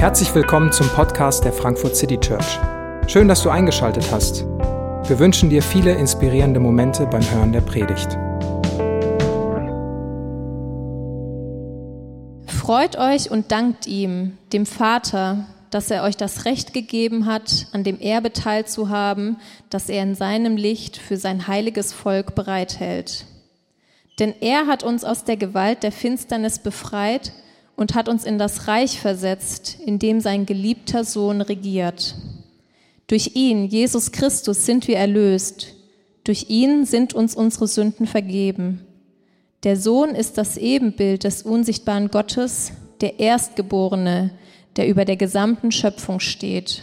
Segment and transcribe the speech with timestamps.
[0.00, 2.60] Herzlich willkommen zum Podcast der Frankfurt City Church.
[3.08, 4.44] Schön, dass du eingeschaltet hast.
[4.44, 8.16] Wir wünschen dir viele inspirierende Momente beim Hören der Predigt.
[12.46, 17.82] Freut euch und dankt ihm, dem Vater, dass er euch das Recht gegeben hat, an
[17.82, 19.38] dem Erbe teilzuhaben,
[19.68, 23.26] das er in seinem Licht für sein heiliges Volk bereithält.
[24.20, 27.32] Denn er hat uns aus der Gewalt der Finsternis befreit
[27.78, 32.16] und hat uns in das Reich versetzt, in dem sein geliebter Sohn regiert.
[33.06, 35.74] Durch ihn, Jesus Christus, sind wir erlöst.
[36.24, 38.84] Durch ihn sind uns unsere Sünden vergeben.
[39.62, 44.32] Der Sohn ist das Ebenbild des unsichtbaren Gottes, der Erstgeborene,
[44.74, 46.82] der über der gesamten Schöpfung steht.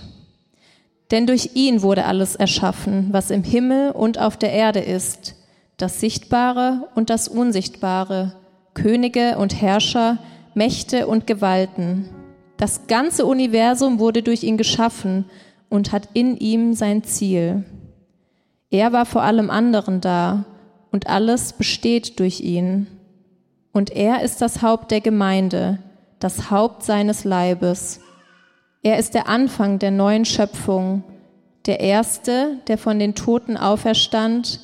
[1.12, 5.36] Denn durch ihn wurde alles erschaffen, was im Himmel und auf der Erde ist,
[5.76, 8.38] das Sichtbare und das Unsichtbare,
[8.74, 10.20] Könige und Herrscher,
[10.56, 12.10] Mächte und Gewalten.
[12.58, 15.26] Das ganze Universum wurde durch ihn geschaffen
[15.70, 17.66] und hat in ihm sein Ziel.
[18.70, 20.46] Er war vor allem anderen da
[20.92, 22.88] und alles besteht durch ihn.
[23.74, 25.80] Und er ist das Haupt der Gemeinde,
[26.20, 28.00] das Haupt seines Leibes.
[28.82, 31.04] Er ist der Anfang der neuen Schöpfung,
[31.66, 34.62] der Erste, der von den Toten auferstand,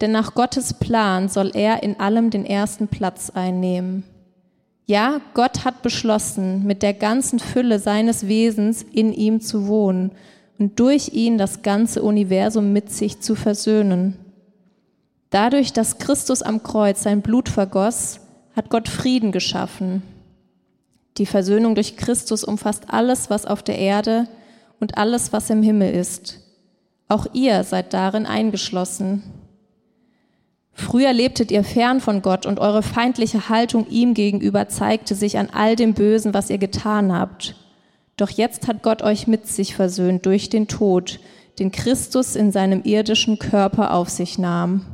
[0.00, 4.04] denn nach Gottes Plan soll er in allem den ersten Platz einnehmen.
[4.86, 10.12] Ja, Gott hat beschlossen, mit der ganzen Fülle seines Wesens in ihm zu wohnen
[10.58, 14.16] und durch ihn das ganze Universum mit sich zu versöhnen.
[15.30, 18.20] Dadurch, dass Christus am Kreuz sein Blut vergoss,
[18.54, 20.02] hat Gott Frieden geschaffen.
[21.16, 24.28] Die Versöhnung durch Christus umfasst alles, was auf der Erde
[24.80, 26.40] und alles, was im Himmel ist.
[27.08, 29.22] Auch ihr seid darin eingeschlossen.
[30.74, 35.48] Früher lebtet ihr fern von Gott und eure feindliche Haltung ihm gegenüber zeigte sich an
[35.52, 37.54] all dem Bösen, was ihr getan habt.
[38.16, 41.20] Doch jetzt hat Gott euch mit sich versöhnt durch den Tod,
[41.60, 44.84] den Christus in seinem irdischen Körper auf sich nahm.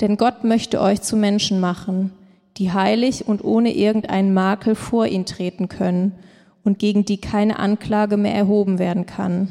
[0.00, 2.12] Denn Gott möchte euch zu Menschen machen,
[2.58, 6.12] die heilig und ohne irgendeinen Makel vor ihn treten können
[6.64, 9.50] und gegen die keine Anklage mehr erhoben werden kann.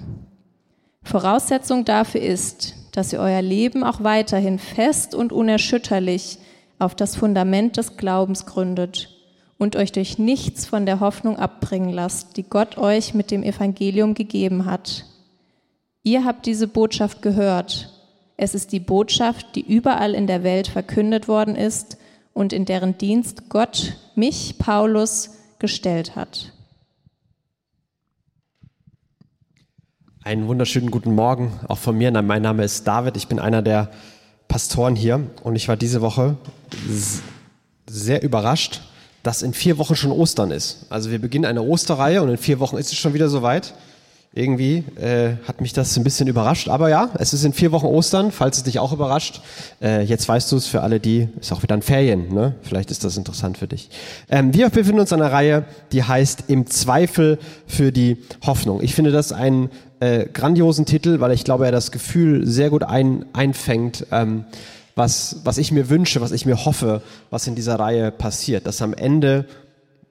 [1.03, 6.39] Voraussetzung dafür ist, dass ihr euer Leben auch weiterhin fest und unerschütterlich
[6.79, 9.15] auf das Fundament des Glaubens gründet
[9.59, 14.15] und euch durch nichts von der Hoffnung abbringen lasst, die Gott euch mit dem Evangelium
[14.15, 15.05] gegeben hat.
[16.01, 17.93] Ihr habt diese Botschaft gehört.
[18.35, 21.99] Es ist die Botschaft, die überall in der Welt verkündet worden ist
[22.33, 26.51] und in deren Dienst Gott mich, Paulus, gestellt hat.
[30.27, 32.11] Einen wunderschönen guten Morgen auch von mir.
[32.21, 33.15] Mein Name ist David.
[33.15, 33.89] Ich bin einer der
[34.49, 36.35] Pastoren hier und ich war diese Woche
[37.85, 38.81] sehr überrascht,
[39.23, 40.85] dass in vier Wochen schon Ostern ist.
[40.89, 43.73] Also wir beginnen eine Osterreihe und in vier Wochen ist es schon wieder soweit.
[44.37, 46.69] Irgendwie äh, hat mich das ein bisschen überrascht.
[46.69, 49.41] Aber ja, es ist in vier Wochen Ostern, falls es dich auch überrascht.
[49.81, 52.33] Äh, jetzt weißt du es, für alle die, ist auch wieder ein Ferien.
[52.33, 52.53] Ne?
[52.61, 53.89] Vielleicht ist das interessant für dich.
[54.29, 58.81] Ähm, wir befinden uns in einer Reihe, die heißt Im Zweifel für die Hoffnung.
[58.83, 62.83] Ich finde das einen äh, grandiosen Titel, weil ich glaube, er das Gefühl sehr gut
[62.83, 64.05] ein, einfängt.
[64.11, 64.45] Ähm,
[64.93, 68.81] was, was ich mir wünsche, was ich mir hoffe, was in dieser Reihe passiert, dass
[68.81, 69.45] am Ende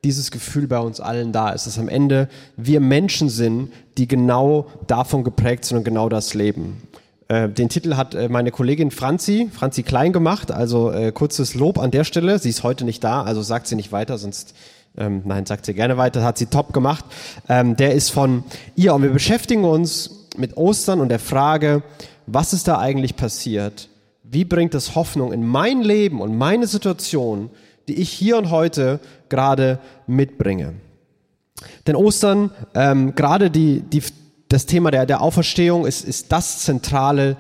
[0.05, 4.67] dieses Gefühl bei uns allen da ist, dass am Ende wir Menschen sind, die genau
[4.87, 6.83] davon geprägt sind und genau das leben.
[7.29, 11.79] Äh, den Titel hat äh, meine Kollegin Franzi, Franzi Klein gemacht, also äh, kurzes Lob
[11.79, 12.39] an der Stelle.
[12.39, 14.55] Sie ist heute nicht da, also sagt sie nicht weiter, sonst
[14.97, 17.05] ähm, nein, sagt sie gerne weiter, hat sie top gemacht.
[17.49, 18.45] Ähm, der ist von
[18.77, 21.83] ihr und wir beschäftigen uns mit Ostern und der Frage,
[22.27, 23.89] was ist da eigentlich passiert?
[24.23, 27.51] Wie bringt es Hoffnung in mein Leben und meine Situation,
[27.89, 30.75] die ich hier und heute gerade mitbringe.
[31.87, 34.03] Denn Ostern, ähm, gerade die, die,
[34.49, 37.37] das Thema der, der Auferstehung ist, ist das zentrale,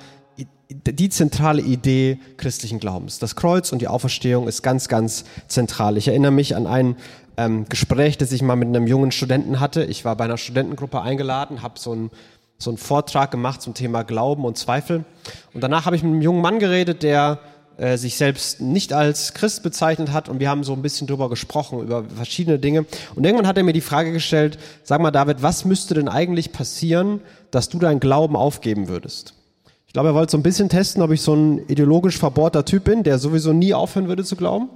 [0.68, 3.18] die zentrale Idee christlichen Glaubens.
[3.18, 5.96] Das Kreuz und die Auferstehung ist ganz, ganz zentral.
[5.96, 6.96] Ich erinnere mich an ein
[7.36, 9.84] ähm, Gespräch, das ich mal mit einem jungen Studenten hatte.
[9.84, 12.10] Ich war bei einer Studentengruppe eingeladen, habe so einen
[12.58, 15.04] so einen Vortrag gemacht zum Thema Glauben und Zweifel.
[15.52, 17.38] Und danach habe ich mit einem jungen Mann geredet, der
[17.78, 21.28] äh, sich selbst nicht als Christ bezeichnet hat und wir haben so ein bisschen drüber
[21.28, 22.86] gesprochen, über verschiedene Dinge.
[23.14, 26.52] Und irgendwann hat er mir die Frage gestellt, sag mal David, was müsste denn eigentlich
[26.52, 27.20] passieren,
[27.50, 29.34] dass du deinen Glauben aufgeben würdest?
[29.86, 32.84] Ich glaube, er wollte so ein bisschen testen, ob ich so ein ideologisch verbohrter Typ
[32.84, 34.70] bin, der sowieso nie aufhören würde zu glauben.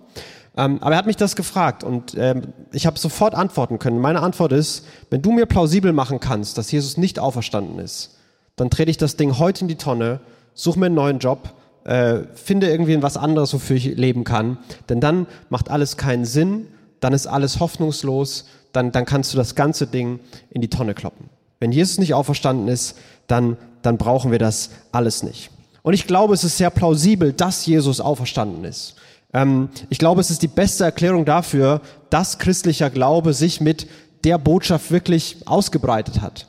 [0.56, 3.99] Ähm, aber er hat mich das gefragt und ähm, ich habe sofort antworten können.
[3.99, 8.19] Meine Antwort ist, wenn du mir plausibel machen kannst, dass Jesus nicht auferstanden ist,
[8.56, 10.20] dann trete ich das Ding heute in die Tonne,
[10.55, 11.55] suche mir einen neuen Job,
[11.90, 14.58] äh, finde irgendwie was anderes, wofür ich leben kann.
[14.88, 16.69] Denn dann macht alles keinen Sinn,
[17.00, 20.20] dann ist alles hoffnungslos, dann, dann kannst du das ganze Ding
[20.50, 21.28] in die Tonne kloppen.
[21.58, 22.96] Wenn Jesus nicht auferstanden ist,
[23.26, 25.50] dann, dann brauchen wir das alles nicht.
[25.82, 28.94] Und ich glaube, es ist sehr plausibel, dass Jesus auferstanden ist.
[29.32, 33.88] Ähm, ich glaube, es ist die beste Erklärung dafür, dass christlicher Glaube sich mit
[34.22, 36.46] der Botschaft wirklich ausgebreitet hat.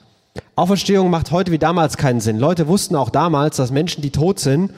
[0.56, 2.38] Auferstehung macht heute wie damals keinen Sinn.
[2.38, 4.72] Leute wussten auch damals, dass Menschen, die tot sind,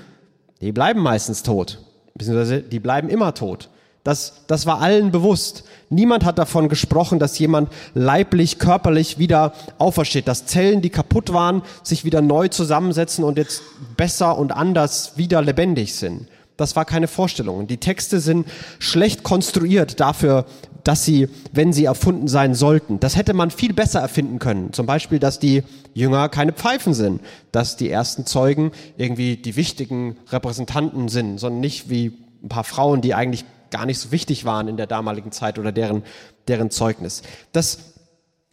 [0.64, 1.80] die bleiben meistens tot.
[2.16, 3.70] Beziehungsweise die bleiben immer tot.
[4.04, 5.64] Das, das war allen bewusst.
[5.90, 11.62] Niemand hat davon gesprochen, dass jemand leiblich, körperlich wieder aufersteht, dass Zellen, die kaputt waren,
[11.84, 13.62] sich wieder neu zusammensetzen und jetzt
[13.96, 16.28] besser und anders wieder lebendig sind.
[16.58, 17.66] Das war keine Vorstellung.
[17.68, 18.46] Die Texte sind
[18.78, 20.46] schlecht konstruiert dafür,
[20.84, 24.74] dass sie, wenn sie erfunden sein sollten, das hätte man viel besser erfinden können.
[24.74, 25.64] Zum Beispiel, dass die
[25.94, 27.22] Jünger keine Pfeifen sind,
[27.52, 32.14] dass die ersten Zeugen irgendwie die wichtigen Repräsentanten sind, sondern nicht wie
[32.44, 35.72] ein paar Frauen, die eigentlich gar nicht so wichtig waren in der damaligen Zeit oder
[35.72, 36.04] deren,
[36.48, 37.24] deren Zeugnis.
[37.54, 37.80] Das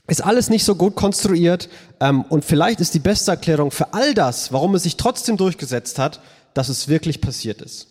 [0.06, 1.68] ist alles nicht so gut konstruiert
[2.00, 5.98] ähm, und vielleicht ist die beste Erklärung für all das, warum es sich trotzdem durchgesetzt
[5.98, 6.20] hat,
[6.54, 7.88] dass es wirklich passiert ist.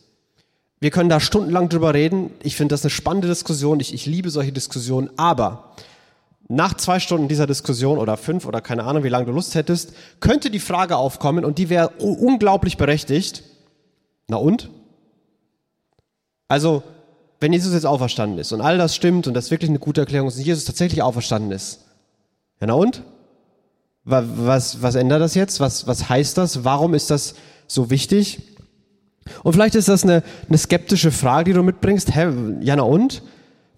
[0.79, 2.31] Wir können da stundenlang drüber reden.
[2.41, 3.79] Ich finde das eine spannende Diskussion.
[3.79, 5.09] Ich, ich liebe solche Diskussionen.
[5.17, 5.75] Aber
[6.47, 9.93] nach zwei Stunden dieser Diskussion oder fünf oder keine Ahnung, wie lange du Lust hättest,
[10.19, 13.43] könnte die Frage aufkommen und die wäre unglaublich berechtigt.
[14.27, 14.69] Na und?
[16.47, 16.81] Also,
[17.39, 20.27] wenn Jesus jetzt auferstanden ist und all das stimmt und das wirklich eine gute Erklärung
[20.27, 21.81] ist und Jesus tatsächlich auferstanden ist,
[22.59, 23.03] ja na und?
[24.05, 25.59] Was, was ändert das jetzt?
[25.59, 26.63] Was, was heißt das?
[26.63, 27.35] Warum ist das
[27.67, 28.41] so wichtig?
[29.43, 32.15] Und vielleicht ist das eine, eine skeptische Frage, die du mitbringst.
[32.15, 32.27] Hä,
[32.61, 33.21] ja na und?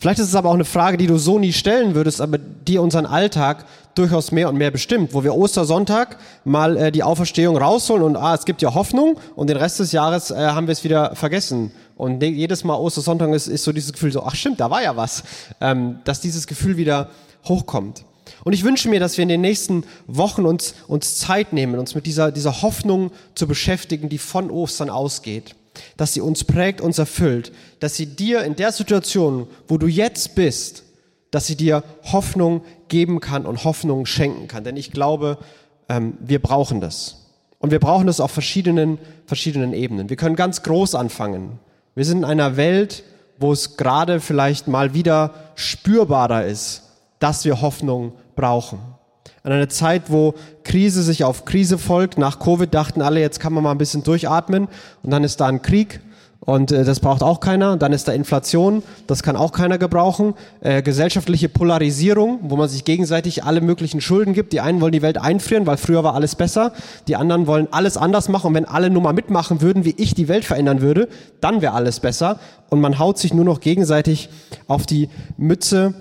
[0.02, 2.80] Vielleicht ist es aber auch eine Frage, die du so nie stellen würdest, aber die
[2.80, 8.04] unseren Alltag durchaus mehr und mehr bestimmt, wo wir Ostersonntag mal äh, die Auferstehung rausholen
[8.04, 10.84] und ah, es gibt ja Hoffnung und den Rest des Jahres äh, haben wir es
[10.84, 11.72] wieder vergessen.
[11.98, 14.98] Und jedes Mal Ostersonntag ist, ist so dieses Gefühl so, ach stimmt, da war ja
[14.98, 15.24] was,
[15.60, 17.10] ähm, dass dieses Gefühl wieder
[17.48, 18.04] hochkommt.
[18.44, 21.96] Und ich wünsche mir, dass wir in den nächsten Wochen uns, uns Zeit nehmen, uns
[21.96, 25.56] mit dieser, dieser Hoffnung zu beschäftigen, die von Ostern ausgeht.
[25.98, 27.52] Dass sie uns prägt, uns erfüllt.
[27.80, 30.84] Dass sie dir in der Situation, wo du jetzt bist,
[31.30, 34.64] dass sie dir Hoffnung geben kann und Hoffnung schenken kann.
[34.64, 35.38] Denn ich glaube,
[35.88, 37.22] ähm, wir brauchen das.
[37.60, 38.98] Und wir brauchen das auf verschiedenen,
[39.28, 40.10] verschiedenen Ebenen.
[40.10, 41.60] Wir können ganz groß anfangen.
[41.96, 43.04] Wir sind in einer Welt,
[43.38, 46.84] wo es gerade vielleicht mal wieder spürbarer ist,
[47.22, 48.80] dass wir Hoffnung brauchen.
[49.44, 50.34] An einer Zeit, wo
[50.64, 54.04] Krise sich auf Krise folgt, nach Covid dachten alle, jetzt kann man mal ein bisschen
[54.04, 54.68] durchatmen
[55.02, 56.02] und dann ist da ein Krieg
[56.44, 57.78] und äh, das braucht auch keiner.
[57.78, 60.34] Dann ist da Inflation, das kann auch keiner gebrauchen.
[60.62, 64.52] Äh, gesellschaftliche Polarisierung, wo man sich gegenseitig alle möglichen Schulden gibt.
[64.52, 66.74] Die einen wollen die Welt einfrieren, weil früher war alles besser.
[67.08, 68.48] Die anderen wollen alles anders machen.
[68.48, 71.08] Und wenn alle nur mal mitmachen würden, wie ich die Welt verändern würde,
[71.42, 72.40] dann wäre alles besser.
[72.70, 74.30] Und man haut sich nur noch gegenseitig
[74.68, 75.94] auf die Mütze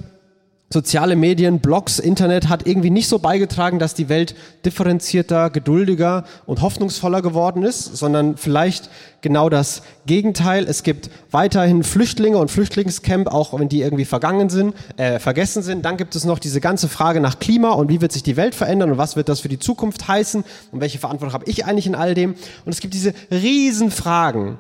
[0.72, 6.62] soziale Medien, Blogs, Internet hat irgendwie nicht so beigetragen, dass die Welt differenzierter, geduldiger und
[6.62, 8.88] hoffnungsvoller geworden ist, sondern vielleicht
[9.20, 10.67] genau das Gegenteil.
[10.69, 15.84] Es gibt weiterhin Flüchtlinge und Flüchtlingscamp, auch wenn die irgendwie vergangen sind, äh, vergessen sind.
[15.84, 18.55] Dann gibt es noch diese ganze Frage nach Klima und wie wird sich die Welt
[18.55, 21.88] verändern und was wird das für die Zukunft heißen und welche Verantwortung habe ich eigentlich
[21.88, 22.37] in all dem.
[22.64, 24.58] Und es gibt diese Riesenfragen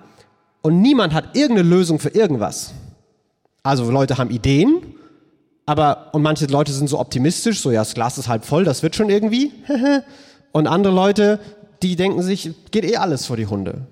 [0.60, 2.72] und niemand hat irgendeine Lösung für irgendwas.
[3.62, 4.82] Also Leute haben Ideen,
[5.70, 8.82] aber, und manche Leute sind so optimistisch, so ja, das Glas ist halb voll, das
[8.82, 9.52] wird schon irgendwie.
[10.52, 11.38] und andere Leute,
[11.84, 13.82] die denken sich, geht eh alles vor die Hunde.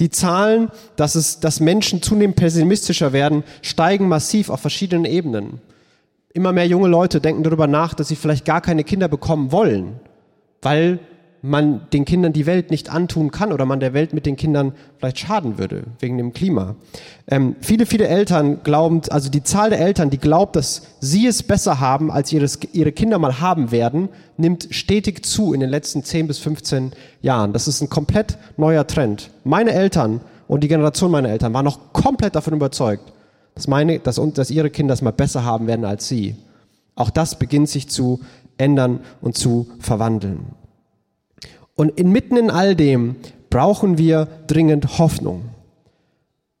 [0.00, 5.62] Die Zahlen, dass, es, dass Menschen zunehmend pessimistischer werden, steigen massiv auf verschiedenen Ebenen.
[6.34, 10.00] Immer mehr junge Leute denken darüber nach, dass sie vielleicht gar keine Kinder bekommen wollen,
[10.60, 10.98] weil
[11.46, 14.72] man den Kindern die Welt nicht antun kann oder man der Welt mit den Kindern
[14.96, 16.74] vielleicht schaden würde, wegen dem Klima.
[17.28, 21.42] Ähm, viele, viele Eltern glauben, also die Zahl der Eltern, die glaubt, dass sie es
[21.42, 24.08] besser haben, als ihres, ihre Kinder mal haben werden,
[24.38, 27.52] nimmt stetig zu in den letzten 10 bis 15 Jahren.
[27.52, 29.28] Das ist ein komplett neuer Trend.
[29.44, 33.12] Meine Eltern und die Generation meiner Eltern waren noch komplett davon überzeugt,
[33.54, 36.36] dass, meine, dass, dass ihre Kinder es mal besser haben werden als sie.
[36.94, 38.20] Auch das beginnt sich zu
[38.56, 40.54] ändern und zu verwandeln.
[41.74, 43.16] Und inmitten in all dem
[43.50, 45.50] brauchen wir dringend Hoffnung.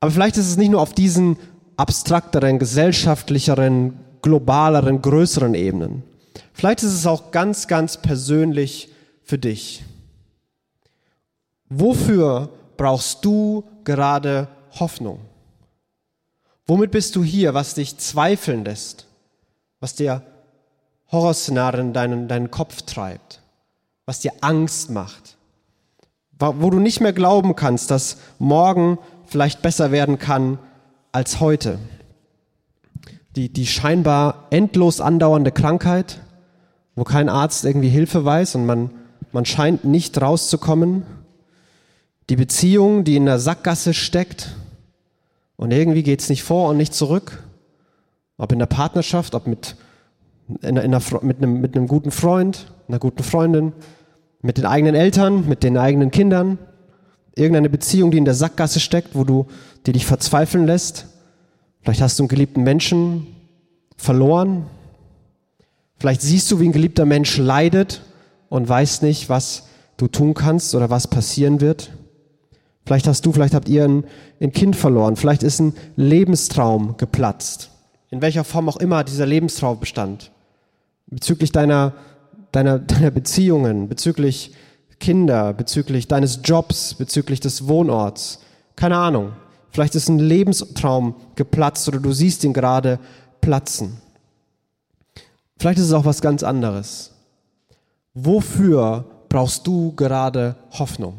[0.00, 1.36] Aber vielleicht ist es nicht nur auf diesen
[1.76, 6.02] abstrakteren, gesellschaftlicheren, globaleren, größeren Ebenen.
[6.52, 8.90] Vielleicht ist es auch ganz, ganz persönlich
[9.22, 9.84] für dich.
[11.68, 15.20] Wofür brauchst du gerade Hoffnung?
[16.66, 19.06] Womit bist du hier, was dich zweifeln lässt,
[19.80, 20.22] was dir
[21.10, 23.40] Horrorszenarien in deinen, deinen Kopf treibt?
[24.06, 25.36] Was dir Angst macht,
[26.38, 30.58] wo du nicht mehr glauben kannst, dass morgen vielleicht besser werden kann
[31.12, 31.78] als heute.
[33.36, 36.20] die, die scheinbar endlos andauernde Krankheit,
[36.94, 38.90] wo kein Arzt irgendwie Hilfe weiß und man,
[39.32, 41.04] man scheint nicht rauszukommen.
[42.30, 44.54] Die Beziehung, die in der Sackgasse steckt
[45.56, 47.42] und irgendwie geht's nicht vor und nicht zurück.
[48.38, 49.76] Ob in der Partnerschaft, ob mit,
[50.48, 53.72] in, in einer, mit, einem, mit einem guten Freund, einer guten Freundin,
[54.42, 56.58] mit den eigenen Eltern, mit den eigenen Kindern.
[57.34, 59.46] Irgendeine Beziehung, die in der Sackgasse steckt, wo du,
[59.86, 61.06] die dich verzweifeln lässt.
[61.82, 63.26] Vielleicht hast du einen geliebten Menschen
[63.96, 64.66] verloren.
[65.98, 68.02] Vielleicht siehst du, wie ein geliebter Mensch leidet
[68.48, 71.90] und weißt nicht, was du tun kannst oder was passieren wird.
[72.86, 74.04] Vielleicht hast du, vielleicht habt ihr ein,
[74.40, 75.16] ein Kind verloren.
[75.16, 77.70] Vielleicht ist ein Lebenstraum geplatzt.
[78.10, 80.30] In welcher Form auch immer dieser Lebenstraum bestand.
[81.06, 81.94] Bezüglich deiner,
[82.54, 84.52] deiner, deiner Beziehungen, bezüglich
[85.00, 88.40] Kinder, bezüglich deines Jobs, bezüglich des Wohnorts.
[88.76, 89.32] Keine Ahnung.
[89.70, 93.00] Vielleicht ist ein Lebenstraum geplatzt oder du siehst ihn gerade
[93.40, 93.98] platzen.
[95.58, 97.12] Vielleicht ist es auch was ganz anderes.
[98.14, 101.14] Wofür brauchst du gerade Hoffnung?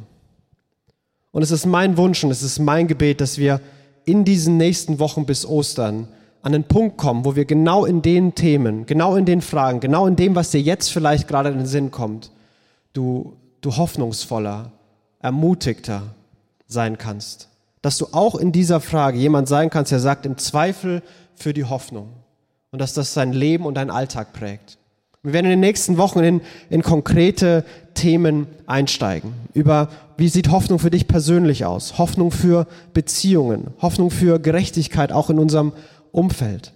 [1.32, 3.60] Und es ist mein Wunsch und es ist mein Gebet, dass wir
[4.06, 6.08] in diesen nächsten Wochen bis Ostern
[6.45, 10.07] an den Punkt kommen, wo wir genau in den Themen, genau in den Fragen, genau
[10.07, 12.31] in dem, was dir jetzt vielleicht gerade in den Sinn kommt,
[12.93, 14.71] du, du hoffnungsvoller,
[15.19, 16.03] ermutigter
[16.67, 17.49] sein kannst
[17.85, 21.03] dass du auch in dieser Frage jemand sein kannst, der sagt, im Zweifel
[21.35, 22.07] für die Hoffnung.
[22.71, 24.79] Und dass das sein Leben und dein Alltag prägt.
[25.21, 29.33] Wir werden in den nächsten Wochen in, in konkrete Themen einsteigen.
[29.53, 31.99] Über wie sieht Hoffnung für dich persönlich aus?
[31.99, 33.67] Hoffnung für Beziehungen.
[33.79, 35.71] Hoffnung für Gerechtigkeit auch in unserem
[36.15, 36.74] Umfeld.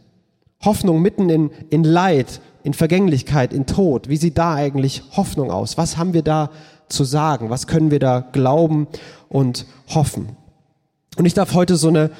[0.64, 4.10] Hoffnung mitten in, in Leid, in Vergänglichkeit, in Tod.
[4.10, 5.78] Wie sieht da eigentlich Hoffnung aus?
[5.78, 6.50] Was haben wir da
[6.90, 7.50] zu sagen?
[7.50, 8.88] Was können wir da glauben
[9.30, 10.36] und hoffen?
[11.18, 12.12] Und ich darf heute so eine,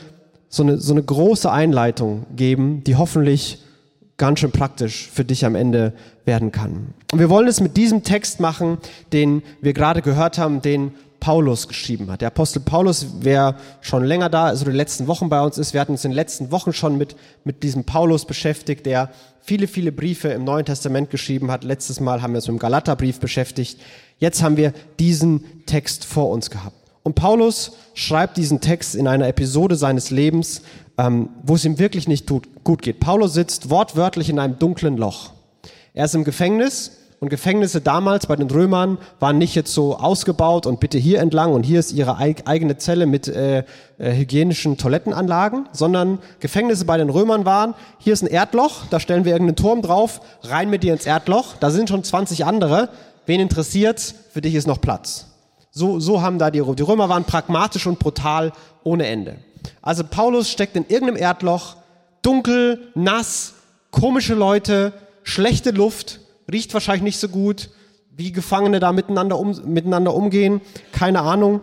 [0.48, 3.64] so eine, so eine große Einleitung geben, die hoffentlich
[4.20, 5.94] ganz schön praktisch für dich am Ende
[6.26, 6.94] werden kann.
[7.12, 8.78] Und wir wollen es mit diesem Text machen,
[9.12, 12.22] den wir gerade gehört haben, den Paulus geschrieben hat.
[12.22, 15.82] Der Apostel Paulus, wer schon länger da, also die letzten Wochen bei uns ist, wir
[15.82, 19.10] hatten uns in den letzten Wochen schon mit, mit diesem Paulus beschäftigt, der
[19.42, 21.64] viele, viele Briefe im Neuen Testament geschrieben hat.
[21.64, 23.80] Letztes Mal haben wir uns mit dem Galaterbrief beschäftigt.
[24.18, 26.76] Jetzt haben wir diesen Text vor uns gehabt.
[27.04, 30.62] Und Paulus schreibt diesen Text in einer Episode seines Lebens,
[31.00, 33.00] ähm, wo es ihm wirklich nicht gut geht.
[33.00, 35.32] Paulus sitzt wortwörtlich in einem dunklen Loch.
[35.94, 40.66] Er ist im Gefängnis und Gefängnisse damals bei den Römern waren nicht jetzt so ausgebaut
[40.66, 43.60] und bitte hier entlang und hier ist ihre eigene Zelle mit äh,
[43.98, 49.24] äh, hygienischen Toilettenanlagen, sondern Gefängnisse bei den Römern waren, hier ist ein Erdloch, da stellen
[49.24, 52.90] wir irgendeinen Turm drauf, rein mit dir ins Erdloch, da sind schon 20 andere,
[53.26, 55.29] wen interessiert's, für dich ist noch Platz.
[55.72, 56.76] So, so haben da die Römer.
[56.76, 58.52] Die Römer waren pragmatisch und brutal
[58.84, 59.38] ohne Ende.
[59.82, 61.76] Also Paulus steckt in irgendeinem Erdloch,
[62.22, 63.54] dunkel, nass,
[63.92, 66.20] komische Leute, schlechte Luft,
[66.52, 67.70] riecht wahrscheinlich nicht so gut,
[68.16, 70.62] wie Gefangene da miteinander, um, miteinander umgehen,
[70.92, 71.62] keine Ahnung.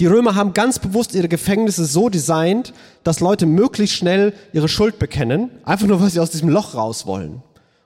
[0.00, 4.98] Die Römer haben ganz bewusst ihre Gefängnisse so designt, dass Leute möglichst schnell ihre Schuld
[4.98, 7.42] bekennen, einfach nur, weil sie aus diesem Loch raus wollen.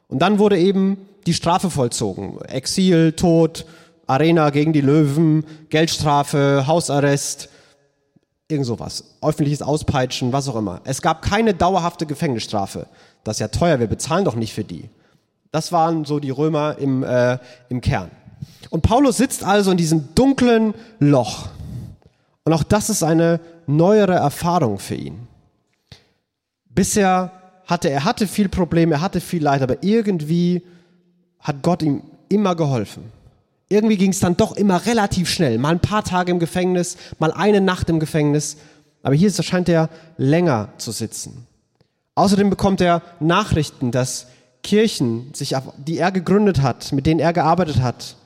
[0.08, 2.40] Und dann wurde eben die Strafe vollzogen.
[2.42, 3.66] Exil, Tod,
[4.08, 7.48] Arena gegen die Löwen, Geldstrafe, Hausarrest,
[8.48, 9.04] irgend sowas.
[9.22, 10.80] Öffentliches Auspeitschen, was auch immer.
[10.84, 12.86] Es gab keine dauerhafte Gefängnisstrafe.
[13.22, 14.88] Das ist ja teuer, wir bezahlen doch nicht für die.
[15.52, 17.38] Das waren so die Römer im, äh,
[17.68, 18.10] im Kern.
[18.70, 21.48] Und Paulus sitzt also in diesem dunklen Loch.
[22.44, 25.26] Und auch das ist eine neuere Erfahrung für ihn.
[26.70, 27.32] Bisher
[27.66, 30.62] hatte er hatte viel Probleme, er hatte viel Leid, aber irgendwie
[31.40, 33.17] hat Gott ihm immer geholfen.
[33.68, 35.58] Irgendwie ging es dann doch immer relativ schnell.
[35.58, 38.56] Mal ein paar Tage im Gefängnis, mal eine Nacht im Gefängnis.
[39.02, 41.46] Aber hier scheint er länger zu sitzen.
[42.14, 44.26] Außerdem bekommt er Nachrichten, dass
[44.62, 48.16] Kirchen, sich, die er gegründet hat, mit denen er gearbeitet hat,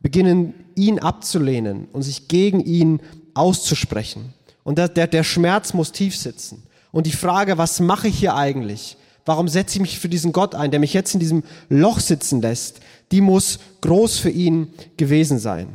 [0.00, 3.00] beginnen, ihn abzulehnen und sich gegen ihn
[3.34, 4.34] auszusprechen.
[4.64, 6.64] Und der, der, der Schmerz muss tief sitzen.
[6.90, 8.96] Und die Frage, was mache ich hier eigentlich?
[9.24, 12.40] Warum setze ich mich für diesen Gott ein, der mich jetzt in diesem Loch sitzen
[12.40, 12.80] lässt?
[13.12, 15.68] Die muss groß für ihn gewesen sein.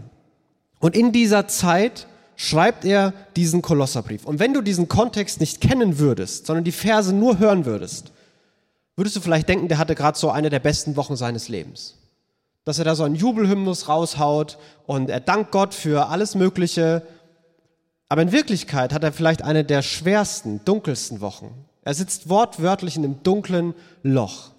[0.80, 4.26] Und in dieser Zeit schreibt er diesen Kolosserbrief.
[4.26, 8.12] Und wenn du diesen Kontext nicht kennen würdest, sondern die Verse nur hören würdest,
[8.96, 11.98] würdest du vielleicht denken, der hatte gerade so eine der besten Wochen seines Lebens.
[12.66, 14.58] Dass er da so einen Jubelhymnus raushaut
[14.88, 17.04] und er dankt Gott für alles Mögliche.
[18.10, 21.54] Aber in Wirklichkeit hat er vielleicht eine der schwersten, dunkelsten Wochen.
[21.84, 23.74] Er sitzt wortwörtlich in einem dunklen
[24.04, 24.52] Loch.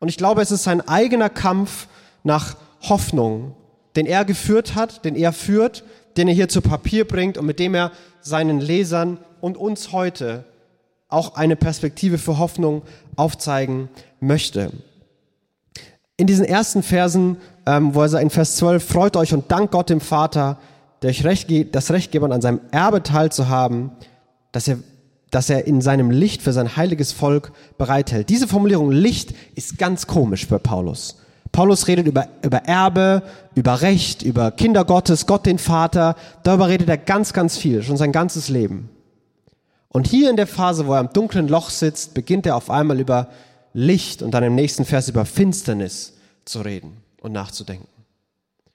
[0.00, 1.88] Und ich glaube, es ist sein eigener Kampf
[2.22, 3.54] nach Hoffnung,
[3.96, 5.84] den er geführt hat, den er führt,
[6.16, 10.44] den er hier zu Papier bringt und mit dem er seinen Lesern und uns heute
[11.08, 12.82] auch eine Perspektive für Hoffnung
[13.16, 13.88] aufzeigen
[14.20, 14.72] möchte.
[16.16, 19.72] In diesen ersten Versen, ähm, wo er sagt in Vers 12, freut euch und dankt
[19.72, 20.58] Gott dem Vater,
[21.02, 23.92] der euch Recht, das Recht geben, an seinem Erbe teilzuhaben,
[24.52, 24.78] dass er,
[25.30, 28.28] dass er in seinem Licht für sein heiliges Volk bereithält.
[28.28, 31.18] Diese Formulierung Licht ist ganz komisch für Paulus.
[31.52, 33.22] Paulus redet über, über Erbe,
[33.54, 36.14] über Recht, über Kinder Gottes, Gott den Vater.
[36.42, 38.90] Darüber redet er ganz, ganz viel, schon sein ganzes Leben.
[39.88, 43.00] Und hier in der Phase, wo er im dunklen Loch sitzt, beginnt er auf einmal
[43.00, 43.28] über
[43.72, 47.88] Licht und dann im nächsten Vers über Finsternis zu reden und nachzudenken.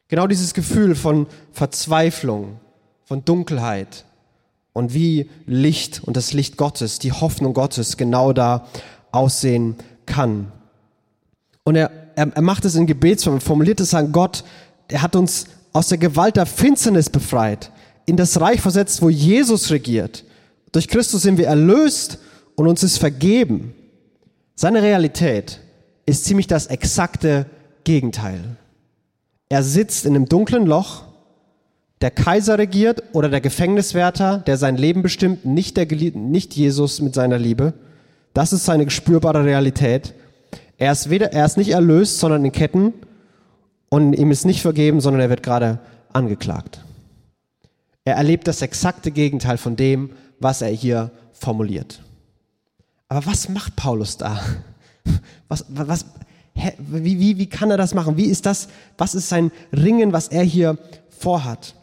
[0.07, 2.59] Genau dieses Gefühl von Verzweiflung,
[3.05, 4.05] von Dunkelheit
[4.73, 8.67] und wie Licht und das Licht Gottes, die Hoffnung Gottes genau da
[9.11, 9.75] aussehen
[10.05, 10.51] kann.
[11.63, 14.43] Und er, er, er macht es in Gebetsform, formuliert es an Gott,
[14.87, 17.71] er hat uns aus der Gewalt der Finsternis befreit,
[18.05, 20.25] in das Reich versetzt, wo Jesus regiert.
[20.71, 22.19] Durch Christus sind wir erlöst
[22.55, 23.73] und uns ist vergeben.
[24.55, 25.61] Seine Realität
[26.05, 27.45] ist ziemlich das exakte
[27.83, 28.57] Gegenteil.
[29.49, 31.03] Er sitzt in einem dunklen Loch,
[32.03, 37.15] der Kaiser regiert oder der Gefängniswärter, der sein Leben bestimmt, nicht, der, nicht Jesus mit
[37.15, 37.73] seiner Liebe.
[38.33, 40.13] Das ist seine spürbare Realität.
[40.77, 42.93] Er ist, weder, er ist nicht erlöst, sondern in Ketten
[43.87, 45.79] und ihm ist nicht vergeben, sondern er wird gerade
[46.11, 46.83] angeklagt.
[48.03, 50.09] Er erlebt das exakte Gegenteil von dem,
[50.41, 52.01] was er hier formuliert.
[53.07, 54.41] Aber was macht Paulus da?
[55.49, 56.05] Was, was,
[56.55, 58.15] hä, wie, wie, wie kann er das machen?
[58.15, 58.69] Wie ist das?
[58.97, 60.77] Was ist sein Ringen, was er hier
[61.09, 61.75] vorhat?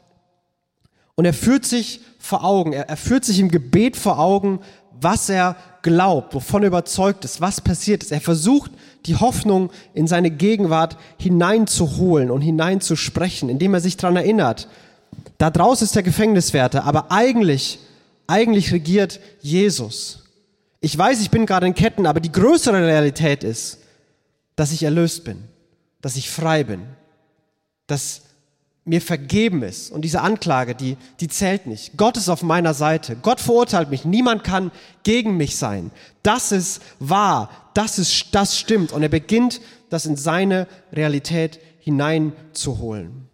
[1.20, 4.60] Und er führt sich vor Augen, er, er führt sich im Gebet vor Augen,
[5.02, 8.10] was er glaubt, wovon er überzeugt ist, was passiert ist.
[8.10, 8.70] Er versucht,
[9.04, 14.66] die Hoffnung in seine Gegenwart hineinzuholen und hineinzusprechen, indem er sich daran erinnert.
[15.36, 17.80] Da draußen ist der Gefängniswärter, aber eigentlich,
[18.26, 20.24] eigentlich regiert Jesus.
[20.80, 23.80] Ich weiß, ich bin gerade in Ketten, aber die größere Realität ist,
[24.56, 25.44] dass ich erlöst bin,
[26.00, 26.80] dass ich frei bin,
[27.86, 28.22] dass
[28.84, 29.90] mir vergeben ist.
[29.90, 31.96] Und diese Anklage, die, die zählt nicht.
[31.96, 33.16] Gott ist auf meiner Seite.
[33.20, 34.04] Gott verurteilt mich.
[34.04, 35.90] Niemand kann gegen mich sein.
[36.22, 37.50] Das ist wahr.
[37.74, 38.92] Das ist, das stimmt.
[38.92, 43.28] Und er beginnt, das in seine Realität hineinzuholen.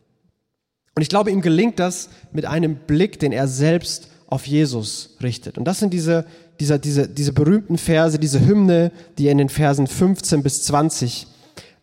[0.95, 5.59] Und ich glaube, ihm gelingt das mit einem Blick, den er selbst auf Jesus richtet.
[5.59, 6.27] Und das sind diese
[6.61, 11.27] dieser, diese, diese berühmten Verse, diese Hymne, die er in den Versen 15 bis 20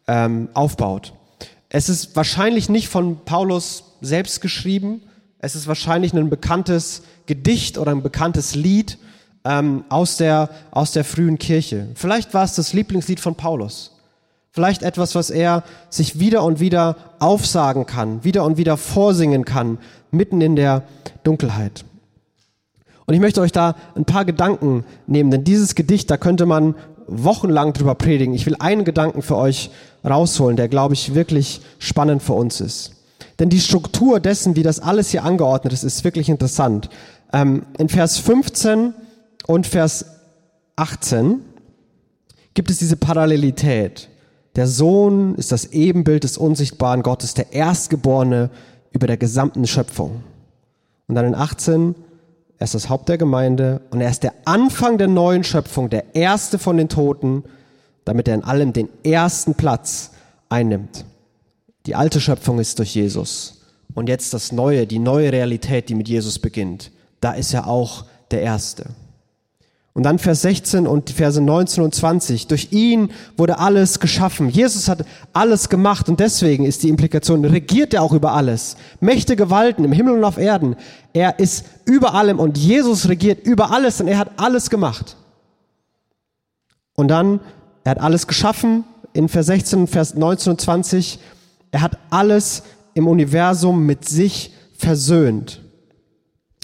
[0.08, 1.13] ähm, aufbaut.
[1.76, 5.02] Es ist wahrscheinlich nicht von Paulus selbst geschrieben.
[5.40, 9.00] Es ist wahrscheinlich ein bekanntes Gedicht oder ein bekanntes Lied
[9.44, 11.88] ähm, aus, der, aus der frühen Kirche.
[11.96, 13.98] Vielleicht war es das Lieblingslied von Paulus.
[14.52, 19.80] Vielleicht etwas, was er sich wieder und wieder aufsagen kann, wieder und wieder vorsingen kann,
[20.12, 20.84] mitten in der
[21.24, 21.86] Dunkelheit.
[23.06, 26.76] Und ich möchte euch da ein paar Gedanken nehmen, denn dieses Gedicht, da könnte man
[27.08, 28.34] wochenlang drüber predigen.
[28.34, 29.70] Ich will einen Gedanken für euch
[30.06, 32.92] rausholen, der, glaube ich, wirklich spannend für uns ist.
[33.39, 36.89] Denn die Struktur dessen, wie das alles hier angeordnet ist, ist wirklich interessant.
[37.32, 38.94] Ähm, in Vers 15
[39.48, 40.06] und Vers
[40.76, 41.42] 18
[42.54, 44.10] gibt es diese Parallelität.
[44.56, 48.52] Der Sohn ist das Ebenbild des unsichtbaren Gottes, der Erstgeborene
[48.92, 50.24] über der gesamten Schöpfung.
[51.08, 51.96] Und dann in 18,
[52.63, 56.15] er ist das Haupt der Gemeinde und er ist der Anfang der neuen Schöpfung, der
[56.15, 57.43] Erste von den Toten,
[58.06, 60.12] damit er in allem den ersten Platz
[60.47, 61.04] einnimmt.
[61.88, 63.65] Die alte Schöpfung ist durch Jesus.
[63.95, 66.91] Und jetzt das Neue, die neue Realität, die mit Jesus beginnt.
[67.19, 68.86] Da ist er auch der Erste.
[69.96, 72.48] Und dann Vers 16 und Verse 19 und 20.
[72.48, 74.50] Durch ihn wurde alles geschaffen.
[74.50, 78.76] Jesus hat alles gemacht und deswegen ist die Implikation, regiert er auch über alles.
[79.00, 80.76] Mächte, Gewalten im Himmel und auf Erden.
[81.14, 85.16] Er ist über allem und Jesus regiert über alles und er hat alles gemacht.
[86.96, 87.40] Und dann,
[87.84, 91.20] er hat alles geschaffen in Vers 16, Vers 19 und 20.
[91.70, 92.64] Er hat alles
[92.96, 95.62] im Universum mit sich versöhnt.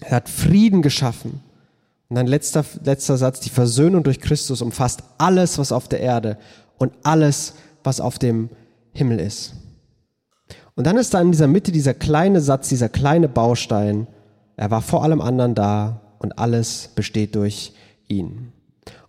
[0.02, 1.42] Er hat Frieden geschaffen.
[2.10, 6.38] Und dann letzter, letzter Satz, die Versöhnung durch Christus umfasst alles, was auf der Erde
[6.78, 8.50] und alles, was auf dem
[8.94, 9.54] Himmel ist.
[10.76, 14.08] Und dann ist da in dieser Mitte dieser kleine Satz, dieser kleine Baustein,
[14.56, 17.74] er war vor allem anderen da und alles besteht durch
[18.08, 18.52] ihn.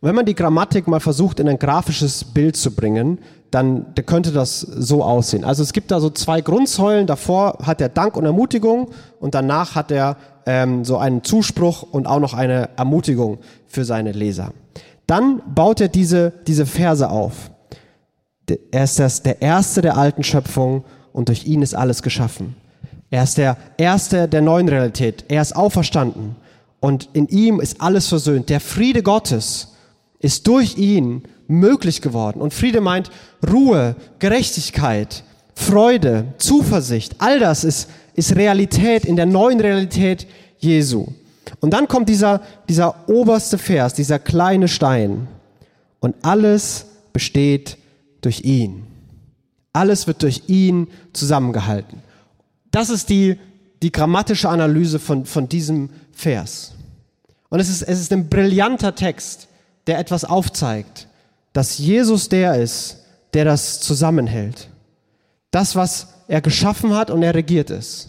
[0.01, 3.19] Und wenn man die Grammatik mal versucht, in ein grafisches Bild zu bringen,
[3.51, 5.45] dann könnte das so aussehen.
[5.45, 7.07] Also es gibt da so zwei Grundsäulen.
[7.07, 12.07] Davor hat er Dank und Ermutigung und danach hat er ähm, so einen Zuspruch und
[12.07, 14.53] auch noch eine Ermutigung für seine Leser.
[15.07, 17.51] Dann baut er diese, diese Verse auf.
[18.71, 22.57] Er ist das, der Erste der alten Schöpfung und durch ihn ist alles geschaffen.
[23.11, 25.25] Er ist der Erste der neuen Realität.
[25.29, 26.37] Er ist auferstanden.
[26.79, 28.49] Und in ihm ist alles versöhnt.
[28.49, 29.75] Der Friede Gottes
[30.21, 32.41] ist durch ihn möglich geworden.
[32.41, 33.11] Und Friede meint
[33.47, 37.17] Ruhe, Gerechtigkeit, Freude, Zuversicht.
[37.19, 40.27] All das ist, ist Realität in der neuen Realität
[40.59, 41.09] Jesu.
[41.61, 45.29] Und dann kommt dieser, dieser oberste Vers, dieser kleine Stein.
[45.99, 47.77] Und alles besteht
[48.21, 48.87] durch ihn.
[49.73, 52.03] Alles wird durch ihn zusammengehalten.
[52.71, 53.39] Das ist die,
[53.83, 56.73] die grammatische Analyse von, von diesem Vers.
[57.49, 59.49] Und es ist, es ist ein brillanter Text,
[59.87, 61.09] der etwas aufzeigt,
[61.53, 62.99] dass Jesus der ist,
[63.35, 64.69] der das zusammenhält.
[65.51, 68.09] Das, was er geschaffen hat und er regiert ist.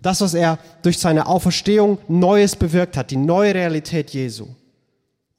[0.00, 4.46] Das, was er durch seine Auferstehung Neues bewirkt hat, die neue Realität Jesu,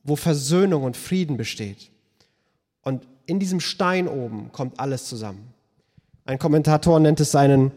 [0.04, 1.92] wo Versöhnung und Frieden besteht.
[2.84, 5.54] Und in diesem Stein oben kommt alles zusammen.
[6.26, 7.72] Ein Kommentator nennt es einen,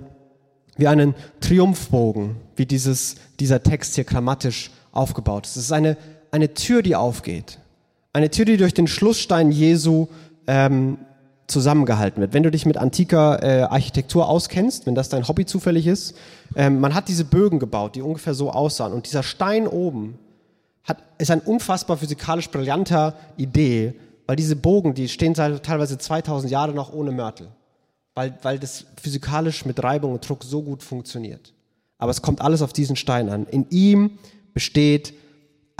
[0.77, 5.57] wie einen Triumphbogen, wie dieses, dieser Text hier grammatisch aufgebaut ist.
[5.57, 5.97] Es ist eine,
[6.33, 7.59] eine Tür, die aufgeht.
[8.13, 10.09] Eine Tür, die durch den Schlussstein Jesu
[10.47, 10.99] ähm,
[11.47, 12.35] zusammengehalten wird.
[12.35, 16.15] Wenn du dich mit antiker äh, Architektur auskennst, wenn das dein Hobby zufällig ist,
[16.55, 18.93] ähm, man hat diese Bögen gebaut, die ungefähr so aussahen.
[18.93, 20.19] Und dieser Stein oben
[20.85, 23.95] hat, ist ein unfassbar physikalisch brillanter Idee,
[24.27, 27.49] weil diese Bogen, die stehen teilweise 2000 Jahre noch ohne Mörtel,
[28.15, 31.53] weil, weil das physikalisch mit Reibung und Druck so gut funktioniert.
[31.99, 33.47] Aber es kommt alles auf diesen Stein an.
[33.47, 34.19] In ihm
[34.55, 35.15] besteht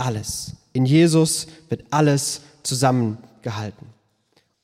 [0.03, 0.53] alles.
[0.73, 3.87] In Jesus wird alles zusammengehalten.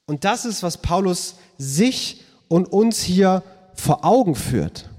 [0.06, 3.43] Und das ist, was Paulus sich und uns hier
[3.75, 4.89] vor Augen führt.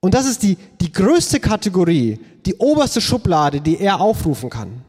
[0.00, 4.82] Und das ist die, die größte Kategorie, die oberste Schublade, die er aufrufen kann.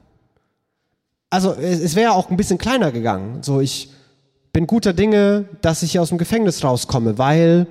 [1.29, 3.43] Also es, es wäre auch ein bisschen kleiner gegangen.
[3.43, 3.89] So, ich
[4.53, 7.67] bin guter Dinge, dass ich hier aus dem Gefängnis rauskomme, weil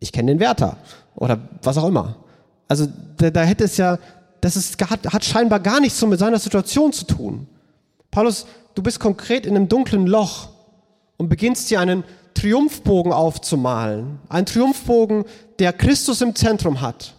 [0.00, 0.76] ich kenne den Wärter
[1.14, 2.16] oder was auch immer.
[2.68, 3.98] Also da, da hätte es ja,
[4.46, 7.48] das ist, hat, hat scheinbar gar nichts mit seiner Situation zu tun.
[8.12, 10.50] Paulus, du bist konkret in einem dunklen Loch
[11.16, 12.04] und beginnst dir einen
[12.34, 14.20] Triumphbogen aufzumalen.
[14.28, 15.24] Ein Triumphbogen,
[15.58, 17.14] der Christus im Zentrum hat.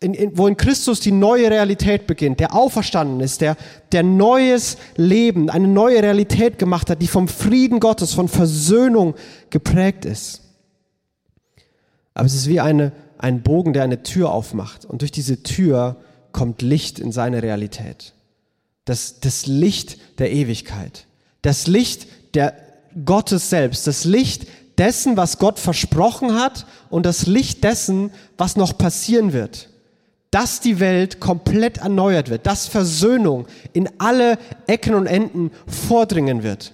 [0.00, 3.56] In, in, wo in Christus die neue Realität beginnt, der auferstanden ist, der,
[3.92, 9.14] der neues Leben, eine neue Realität gemacht hat, die vom Frieden Gottes, von Versöhnung
[9.50, 10.42] geprägt ist.
[12.12, 14.84] Aber es ist wie eine, ein Bogen, der eine Tür aufmacht.
[14.84, 15.96] Und durch diese Tür
[16.36, 18.12] kommt Licht in seine Realität.
[18.84, 21.06] Das, das Licht der Ewigkeit.
[21.42, 22.54] Das Licht der
[23.04, 23.86] Gottes selbst.
[23.86, 24.46] Das Licht
[24.78, 29.70] dessen, was Gott versprochen hat und das Licht dessen, was noch passieren wird.
[30.30, 36.72] Dass die Welt komplett erneuert wird, dass Versöhnung in alle Ecken und Enden vordringen wird.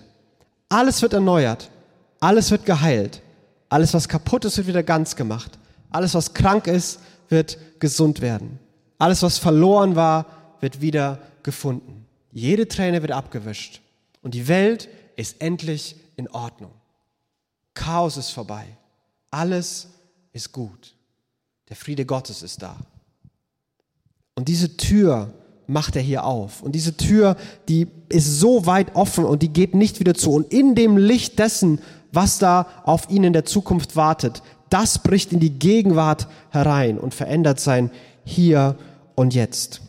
[0.69, 1.71] Alles wird erneuert,
[2.19, 3.23] alles wird geheilt,
[3.69, 5.53] alles was kaputt ist, wird wieder ganz gemacht,
[5.91, 6.99] alles was krank ist,
[7.29, 8.59] wird gesund werden,
[9.03, 10.27] alles was verloren war,
[10.61, 12.07] wird wieder gefunden.
[12.31, 13.81] Jede Träne wird abgewischt
[14.23, 16.71] und die Welt ist endlich in Ordnung.
[17.75, 18.65] Chaos ist vorbei.
[19.33, 19.89] Alles
[20.33, 20.95] ist gut.
[21.69, 22.77] Der Friede Gottes ist da.
[24.37, 25.33] Und diese Tür
[25.67, 26.63] macht er hier auf.
[26.63, 27.37] Und diese Tür,
[27.69, 30.31] die ist so weit offen und die geht nicht wieder zu.
[30.31, 31.81] Und in dem Licht dessen,
[32.13, 37.15] was da auf ihn in der Zukunft wartet, das bricht in die Gegenwart herein und
[37.15, 37.91] verändert sein
[38.25, 38.77] Hier
[39.15, 39.81] und Jetzt.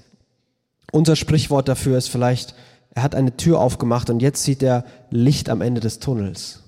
[0.92, 2.56] Unser Sprichwort dafür ist vielleicht,
[2.92, 6.62] er hat eine Tür aufgemacht und jetzt sieht er Licht am Ende des Tunnels.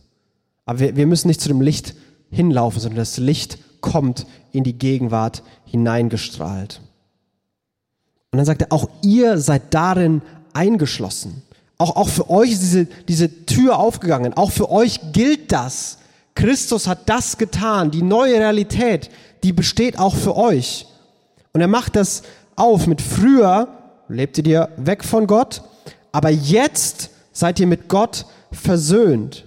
[0.65, 1.95] Aber wir, wir müssen nicht zu dem Licht
[2.31, 6.81] hinlaufen, sondern das Licht kommt in die Gegenwart hineingestrahlt.
[8.31, 10.21] Und dann sagt er, auch ihr seid darin
[10.53, 11.43] eingeschlossen.
[11.77, 14.33] Auch, auch für euch ist diese, diese Tür aufgegangen.
[14.33, 15.99] Auch für euch gilt das.
[16.33, 17.91] Christus hat das getan.
[17.91, 19.09] Die neue Realität,
[19.43, 20.87] die besteht auch für euch.
[21.53, 22.23] Und er macht das
[22.55, 23.67] auf mit früher
[24.07, 25.61] lebtet ihr weg von Gott,
[26.11, 29.45] aber jetzt seid ihr mit Gott versöhnt.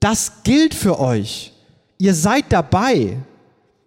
[0.00, 1.52] Das gilt für euch.
[1.98, 3.16] Ihr seid dabei.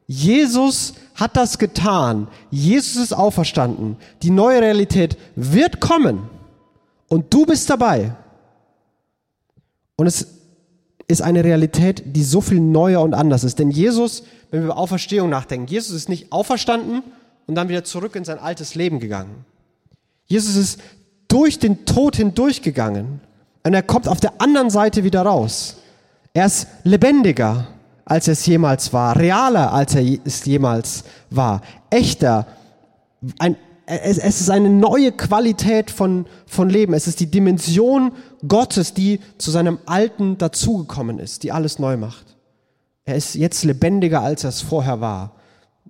[0.07, 2.27] Jesus hat das getan.
[2.49, 3.97] Jesus ist auferstanden.
[4.23, 6.29] Die neue Realität wird kommen.
[7.07, 8.15] Und du bist dabei.
[9.95, 10.27] Und es
[11.07, 13.59] ist eine Realität, die so viel neuer und anders ist.
[13.59, 17.03] Denn Jesus, wenn wir über Auferstehung nachdenken, Jesus ist nicht auferstanden
[17.49, 19.43] und dann wieder zurück in sein altes Leben gegangen.
[20.27, 20.79] Jesus ist
[21.27, 23.21] durch den Tod hindurchgegangen
[23.63, 25.77] und er kommt auf der anderen Seite wieder raus.
[26.31, 27.65] Er ist lebendiger,
[28.05, 32.45] als er es jemals war, realer, als er es jemals war, echter.
[33.39, 33.55] Ein,
[33.87, 36.93] es, es ist eine neue Qualität von, von Leben.
[36.93, 38.11] Es ist die Dimension
[38.47, 42.37] Gottes, die zu seinem Alten dazugekommen ist, die alles neu macht.
[43.05, 45.38] Er ist jetzt lebendiger, als er es vorher war.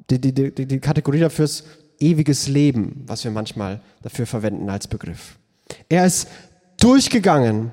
[0.10, 1.66] Die, die, die, die Kategorie dafür ist
[2.00, 5.38] ewiges Leben, was wir manchmal dafür verwenden als Begriff.
[5.90, 6.28] Er ist
[6.80, 7.72] durchgegangen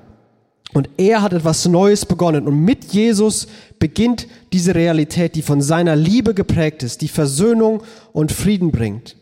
[0.73, 2.45] und er hat etwas Neues begonnen.
[2.45, 3.47] Und mit Jesus
[3.79, 9.15] beginnt diese Realität, die von seiner Liebe geprägt ist, die Versöhnung und Frieden bringt.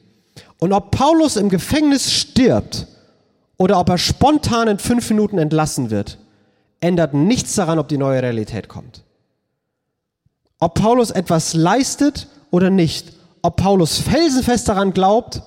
[0.59, 2.87] Und ob Paulus im Gefängnis stirbt
[3.57, 6.17] oder ob er spontan in fünf Minuten entlassen wird,
[6.81, 9.03] ändert nichts daran, ob die neue Realität kommt.
[10.59, 15.41] Ob Paulus etwas leistet oder nicht, ob Paulus felsenfest daran glaubt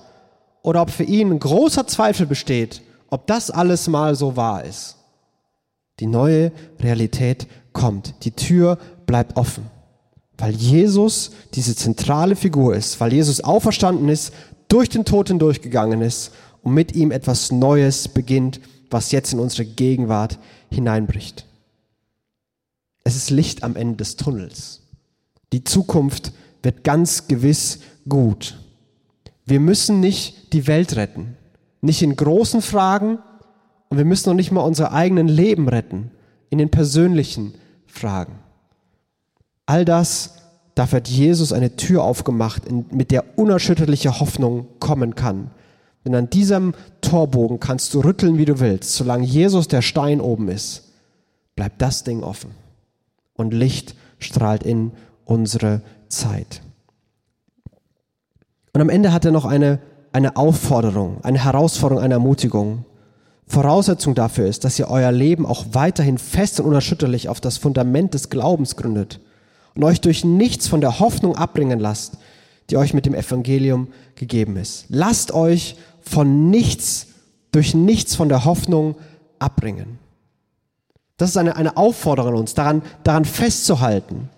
[0.61, 4.97] oder ob für ihn großer Zweifel besteht, ob das alles mal so wahr ist.
[5.99, 8.13] Die neue Realität kommt.
[8.23, 9.65] Die Tür bleibt offen.
[10.37, 14.33] Weil Jesus diese zentrale Figur ist, weil Jesus auferstanden ist,
[14.69, 16.31] durch den Tod hindurchgegangen ist
[16.61, 20.39] und mit ihm etwas Neues beginnt, was jetzt in unsere Gegenwart
[20.71, 21.45] hineinbricht.
[23.03, 24.81] Es ist Licht am Ende des Tunnels.
[25.51, 26.31] Die Zukunft
[26.63, 28.59] wird ganz gewiss gut.
[29.45, 31.35] Wir müssen nicht die Welt retten,
[31.81, 33.19] nicht in großen Fragen
[33.89, 36.11] und wir müssen noch nicht mal unser eigenen Leben retten,
[36.49, 37.53] in den persönlichen
[37.87, 38.39] Fragen.
[39.65, 40.35] All das,
[40.75, 45.51] dafür hat Jesus eine Tür aufgemacht, mit der unerschütterliche Hoffnung kommen kann.
[46.05, 48.95] Denn an diesem Torbogen kannst du rütteln, wie du willst.
[48.95, 50.93] Solange Jesus der Stein oben ist,
[51.55, 52.51] bleibt das Ding offen.
[53.33, 54.91] Und Licht strahlt in
[55.25, 56.61] unsere Zeit.
[58.73, 59.79] Und am Ende hat er noch eine,
[60.11, 62.85] eine Aufforderung, eine Herausforderung, eine Ermutigung.
[63.47, 68.13] Voraussetzung dafür ist, dass ihr euer Leben auch weiterhin fest und unerschütterlich auf das Fundament
[68.13, 69.19] des Glaubens gründet
[69.75, 72.17] und euch durch nichts von der Hoffnung abbringen lasst,
[72.69, 74.85] die euch mit dem Evangelium gegeben ist.
[74.89, 77.07] Lasst euch von nichts,
[77.51, 78.95] durch nichts von der Hoffnung
[79.39, 79.97] abbringen.
[81.17, 84.29] Das ist eine, eine Aufforderung an uns, daran, daran festzuhalten,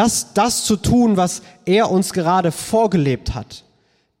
[0.00, 3.64] das, das zu tun, was er uns gerade vorgelebt hat.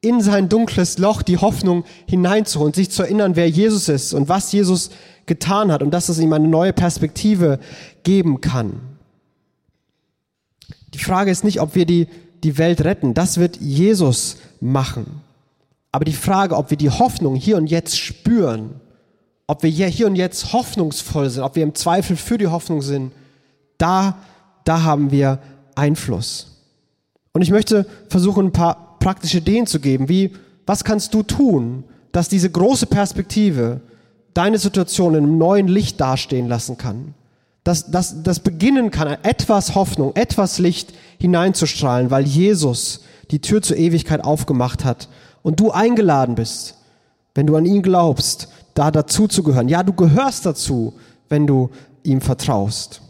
[0.02, 4.52] In sein dunkles Loch die Hoffnung hineinzuholen, sich zu erinnern, wer Jesus ist und was
[4.52, 4.90] Jesus
[5.24, 7.60] getan hat und dass es ihm eine neue Perspektive
[8.02, 8.78] geben kann.
[10.92, 12.08] Die Frage ist nicht, ob wir die,
[12.44, 13.14] die Welt retten.
[13.14, 15.22] Das wird Jesus machen.
[15.92, 18.82] Aber die Frage, ob wir die Hoffnung hier und jetzt spüren,
[19.46, 23.12] ob wir hier und jetzt hoffnungsvoll sind, ob wir im Zweifel für die Hoffnung sind,
[23.78, 24.18] da,
[24.64, 25.38] da haben wir
[25.74, 26.58] Einfluss.
[27.32, 30.32] Und ich möchte versuchen, ein paar praktische Ideen zu geben, wie,
[30.66, 33.80] was kannst du tun, dass diese große Perspektive
[34.34, 37.14] deine Situation in einem neuen Licht dastehen lassen kann.
[37.64, 43.76] Dass, dass das beginnen kann, etwas Hoffnung, etwas Licht hineinzustrahlen, weil Jesus die Tür zur
[43.76, 45.08] Ewigkeit aufgemacht hat
[45.42, 46.76] und du eingeladen bist,
[47.34, 49.68] wenn du an ihn glaubst, da dazu zu gehören.
[49.68, 50.94] Ja, du gehörst dazu,
[51.28, 51.70] wenn du
[52.02, 53.02] ihm vertraust.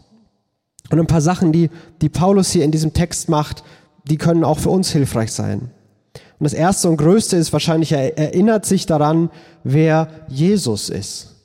[0.91, 1.69] Und ein paar Sachen, die,
[2.01, 3.63] die Paulus hier in diesem Text macht,
[4.03, 5.71] die können auch für uns hilfreich sein.
[6.39, 9.29] Und das erste und größte ist wahrscheinlich, er erinnert sich daran,
[9.63, 11.35] wer Jesus ist.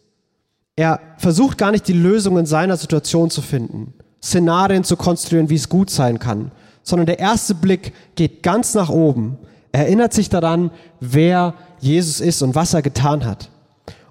[0.75, 5.55] Er versucht gar nicht die Lösung in seiner Situation zu finden, Szenarien zu konstruieren, wie
[5.55, 6.51] es gut sein kann,
[6.83, 9.39] sondern der erste Blick geht ganz nach oben.
[9.71, 13.51] Er erinnert sich daran, wer Jesus ist und was er getan hat.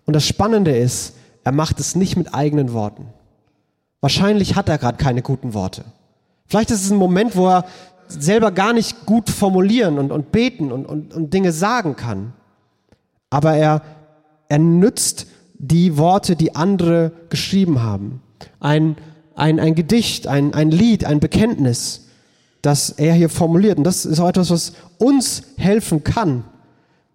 [0.06, 3.08] Und das Spannende ist, er macht es nicht mit eigenen Worten.
[4.06, 5.84] Wahrscheinlich hat er gerade keine guten Worte.
[6.46, 7.66] Vielleicht ist es ein Moment, wo er
[8.08, 12.34] selber gar nicht gut formulieren und, und beten und, und, und Dinge sagen kann.
[13.32, 13.82] Aber er,
[14.48, 18.22] er nützt die Worte, die andere geschrieben haben.
[18.60, 18.96] Ein,
[19.34, 22.06] ein, ein Gedicht, ein, ein Lied, ein Bekenntnis,
[22.62, 23.80] das er hier formuliert.
[23.80, 26.44] Und das ist auch etwas, was uns helfen kann.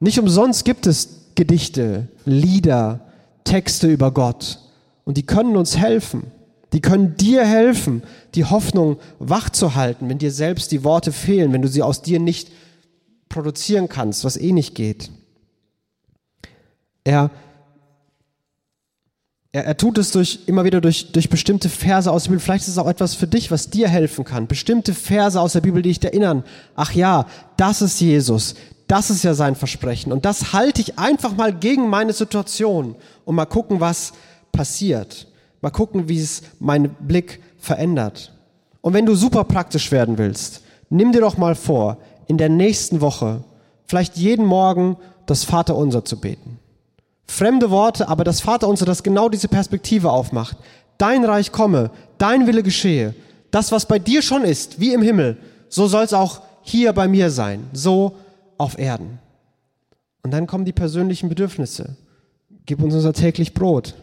[0.01, 2.99] Nicht umsonst gibt es Gedichte, Lieder,
[3.45, 4.59] Texte über Gott.
[5.05, 6.33] Und die können uns helfen.
[6.73, 8.03] Die können dir helfen,
[8.35, 12.51] die Hoffnung wachzuhalten, wenn dir selbst die Worte fehlen, wenn du sie aus dir nicht
[13.29, 15.11] produzieren kannst, was eh nicht geht.
[17.03, 17.31] Er,
[19.53, 22.41] er, er tut es durch, immer wieder durch, durch bestimmte Verse aus der Bibel.
[22.41, 24.47] Vielleicht ist es auch etwas für dich, was dir helfen kann.
[24.47, 26.45] Bestimmte Verse aus der Bibel, die dich erinnern.
[26.77, 28.55] Ach ja, das ist Jesus.
[28.87, 30.13] Das ist ja sein Versprechen.
[30.13, 34.13] Und das halte ich einfach mal gegen meine Situation und mal gucken, was
[34.53, 35.29] passiert.
[35.61, 38.33] Mal gucken, wie es meinen Blick verändert.
[38.81, 43.01] Und wenn du super praktisch werden willst, nimm dir doch mal vor, in der nächsten
[43.01, 43.45] Woche
[43.87, 44.97] vielleicht jeden Morgen
[45.27, 46.59] das Vaterunser zu beten.
[47.27, 50.57] Fremde Worte, aber das Vaterunser, das genau diese Perspektive aufmacht.
[50.99, 53.15] Dein Reich komme, dein Wille geschehe.
[53.51, 57.09] Das, was bei dir schon ist, wie im Himmel, so soll es auch hier bei
[57.09, 58.17] mir sein, so
[58.59, 59.19] auf Erden.
[60.23, 61.97] Und dann kommen die persönlichen Bedürfnisse.
[62.67, 63.95] Gib uns unser täglich Brot.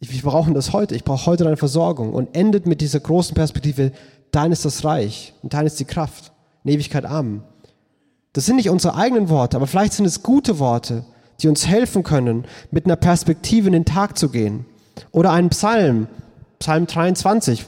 [0.00, 0.96] Wir brauchen das heute.
[0.96, 2.12] Ich brauche heute deine Versorgung.
[2.12, 3.92] Und endet mit dieser großen Perspektive,
[4.32, 6.32] dein ist das Reich und dein ist die Kraft.
[6.64, 7.42] In Ewigkeit Amen.
[8.32, 11.04] Das sind nicht unsere eigenen Worte, aber vielleicht sind es gute Worte,
[11.40, 14.66] die uns helfen können, mit einer Perspektive in den Tag zu gehen.
[15.10, 16.06] Oder ein Psalm,
[16.58, 17.66] Psalm 23,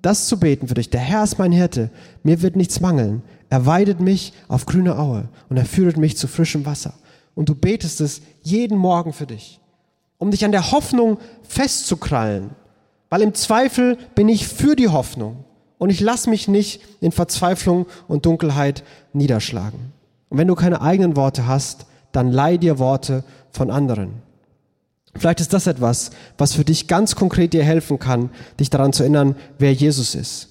[0.00, 0.90] das zu beten für dich.
[0.90, 1.90] Der Herr ist mein Hirte,
[2.22, 3.22] mir wird nichts mangeln.
[3.48, 6.94] Er weidet mich auf grüne Aue und er führet mich zu frischem Wasser.
[7.34, 9.60] Und du betest es jeden Morgen für dich,
[10.20, 12.50] um dich an der Hoffnung festzukrallen.
[13.08, 15.44] Weil im Zweifel bin ich für die Hoffnung
[15.78, 19.92] und ich lasse mich nicht in Verzweiflung und Dunkelheit niederschlagen.
[20.28, 24.22] Und wenn du keine eigenen Worte hast, dann leih dir Worte von anderen.
[25.16, 28.30] Vielleicht ist das etwas, was für dich ganz konkret dir helfen kann,
[28.60, 30.50] dich daran zu erinnern, wer Jesus ist.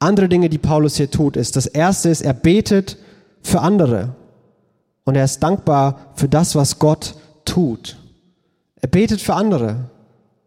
[0.00, 2.98] Andere Dinge, die Paulus hier tut, ist, das erste ist, er betet
[3.42, 4.16] für andere.
[5.04, 7.96] Und er ist dankbar für das, was Gott tut.
[8.84, 9.88] Er betet für andere.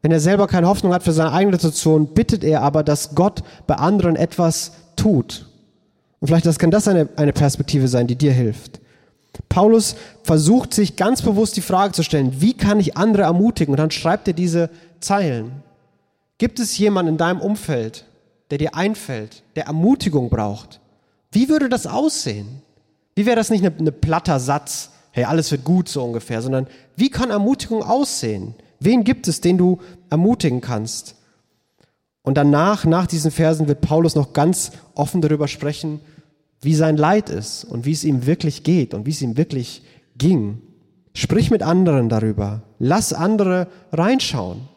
[0.04, 3.41] Wenn er selber keine Hoffnung hat für seine eigene Situation, bittet er aber, dass Gott
[3.65, 5.47] bei anderen etwas tut.
[6.19, 8.80] Und vielleicht kann das eine, eine Perspektive sein, die dir hilft.
[9.50, 13.73] Paulus versucht sich ganz bewusst die Frage zu stellen, wie kann ich andere ermutigen?
[13.73, 14.69] Und dann schreibt er diese
[15.00, 15.63] Zeilen.
[16.38, 18.06] Gibt es jemanden in deinem Umfeld,
[18.52, 20.80] der dir einfällt, der Ermutigung braucht?
[21.32, 22.62] Wie würde das aussehen?
[23.15, 27.10] Wie wäre das nicht ein platter Satz, hey, alles wird gut so ungefähr, sondern wie
[27.10, 28.53] kann Ermutigung aussehen?
[28.80, 29.80] Wen gibt es, den du
[30.12, 31.15] ermutigen kannst?
[32.21, 36.01] Und danach, nach diesen Versen, wird Paulus noch ganz offen darüber sprechen,
[36.62, 39.82] wie sein Leid ist und wie es ihm wirklich geht und wie es ihm wirklich
[40.19, 40.62] ging.
[41.15, 42.62] Sprich mit anderen darüber.
[42.77, 44.67] Lass andere reinschauen.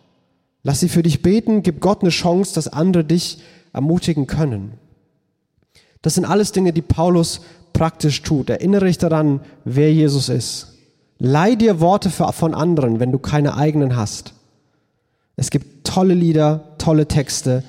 [0.62, 1.62] Lass sie für dich beten.
[1.62, 3.42] Gib Gott eine Chance, dass andere dich
[3.74, 4.78] ermutigen können.
[6.00, 7.42] Das sind alles Dinge, die Paulus
[7.80, 8.50] praktisch tut.
[8.50, 10.74] Erinnere dich daran, wer Jesus ist.
[11.18, 14.34] Leih dir Worte von anderen, wenn du keine eigenen hast.
[15.36, 17.64] Es gibt tolle Lieder, tolle Texte,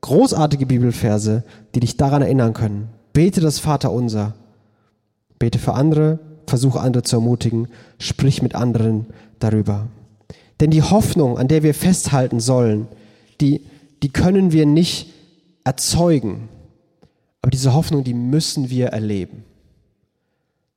[0.00, 2.88] großartige Bibelverse, die dich daran erinnern können.
[3.12, 4.32] Bete das Vaterunser.
[5.38, 9.04] Bete für andere, versuche andere zu ermutigen, sprich mit anderen
[9.38, 9.88] darüber.
[10.60, 12.88] Denn die Hoffnung, an der wir festhalten sollen,
[13.42, 13.66] die,
[14.02, 15.12] die können wir nicht
[15.62, 16.48] erzeugen.
[17.42, 19.44] Aber diese Hoffnung, die müssen wir erleben.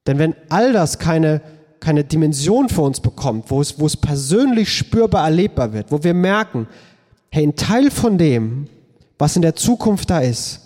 [0.08, 1.42] Denn wenn all das keine,
[1.80, 6.14] keine Dimension für uns bekommt, wo es, wo es persönlich spürbar erlebbar wird, wo wir
[6.14, 6.68] merken,
[7.32, 8.68] hey, ein Teil von dem,
[9.18, 10.62] was in der Zukunft da ist,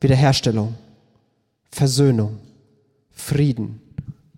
[0.00, 0.74] Wiederherstellung,
[1.70, 2.38] Versöhnung,
[3.10, 3.80] Frieden,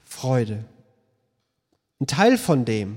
[0.05, 0.64] Freude.
[2.01, 2.96] Ein Teil von dem,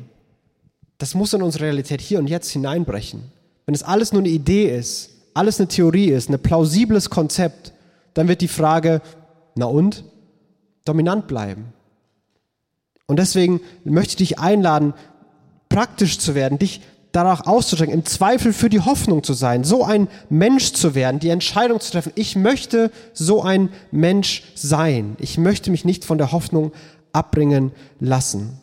[0.98, 3.24] das muss in unsere Realität hier und jetzt hineinbrechen.
[3.66, 7.73] Wenn es alles nur eine Idee ist, alles eine Theorie ist, ein plausibles Konzept,
[8.14, 9.02] dann wird die Frage,
[9.56, 10.04] na und,
[10.86, 11.74] dominant bleiben.
[13.06, 14.94] Und deswegen möchte ich dich einladen,
[15.70, 20.08] praktisch zu werden, dich danach auszustrecken, im Zweifel für die Hoffnung zu sein, so ein
[20.30, 25.16] Mensch zu werden, die Entscheidung zu treffen, ich möchte so ein Mensch sein.
[25.20, 26.72] Ich möchte mich nicht von der Hoffnung
[27.12, 28.60] abbringen lassen.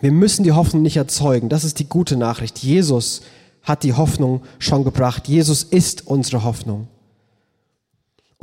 [0.00, 1.48] Wir müssen die Hoffnung nicht erzeugen.
[1.48, 2.58] Das ist die gute Nachricht.
[2.58, 3.22] Jesus
[3.62, 5.28] hat die Hoffnung schon gebracht.
[5.28, 6.88] Jesus ist unsere Hoffnung.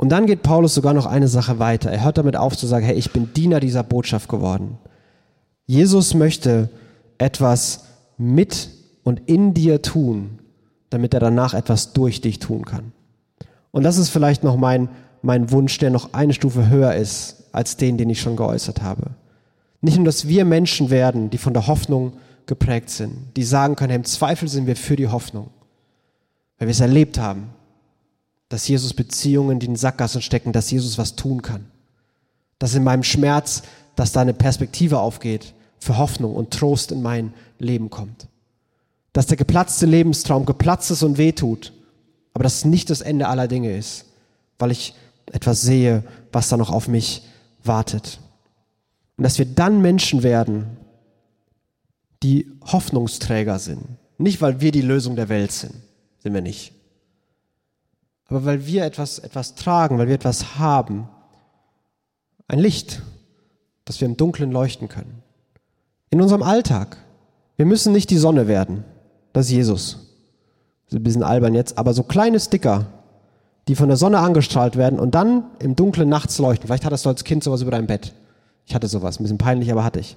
[0.02, 1.88] Und dann geht Paulus sogar noch eine Sache weiter.
[1.88, 4.78] Er hört damit auf zu sagen, hey, ich bin Diener dieser Botschaft geworden.
[5.66, 6.70] Jesus möchte
[7.18, 7.84] etwas
[8.18, 8.68] mit
[9.04, 10.40] und in dir tun,
[10.90, 12.90] damit er danach etwas durch dich tun kann.
[13.70, 14.88] Und das ist vielleicht noch mein,
[15.22, 19.10] mein Wunsch, der noch eine Stufe höher ist als den, den ich schon geäußert habe.
[19.82, 22.14] Nicht nur, dass wir Menschen werden, die von der Hoffnung
[22.46, 25.50] geprägt sind, die sagen können, im Zweifel sind wir für die Hoffnung,
[26.58, 27.50] weil wir es erlebt haben,
[28.52, 31.66] dass Jesus Beziehungen, die in Sackgassen stecken, dass Jesus was tun kann.
[32.58, 33.62] Dass in meinem Schmerz,
[33.96, 38.28] dass da eine Perspektive aufgeht für Hoffnung und Trost in mein Leben kommt
[39.12, 41.72] dass der geplatzte Lebenstraum geplatzt ist und wehtut,
[42.34, 44.06] aber dass es nicht das Ende aller Dinge ist,
[44.58, 44.94] weil ich
[45.30, 47.22] etwas sehe, was da noch auf mich
[47.62, 48.20] wartet.
[49.16, 50.78] Und dass wir dann Menschen werden,
[52.22, 53.82] die Hoffnungsträger sind.
[54.16, 55.74] Nicht, weil wir die Lösung der Welt sind,
[56.20, 56.72] sind wir nicht.
[58.32, 61.06] Aber weil wir etwas, etwas tragen, weil wir etwas haben.
[62.48, 63.02] Ein Licht,
[63.84, 65.22] das wir im Dunkeln leuchten können.
[66.08, 66.96] In unserem Alltag.
[67.56, 68.84] Wir müssen nicht die Sonne werden.
[69.34, 69.98] Das ist Jesus.
[70.86, 72.86] Das ist ein bisschen albern jetzt, aber so kleine Sticker,
[73.68, 76.68] die von der Sonne angestrahlt werden und dann im Dunklen nachts leuchten.
[76.68, 78.14] Vielleicht hattest du als Kind sowas über dein Bett.
[78.64, 80.16] Ich hatte sowas, ein bisschen peinlich, aber hatte ich.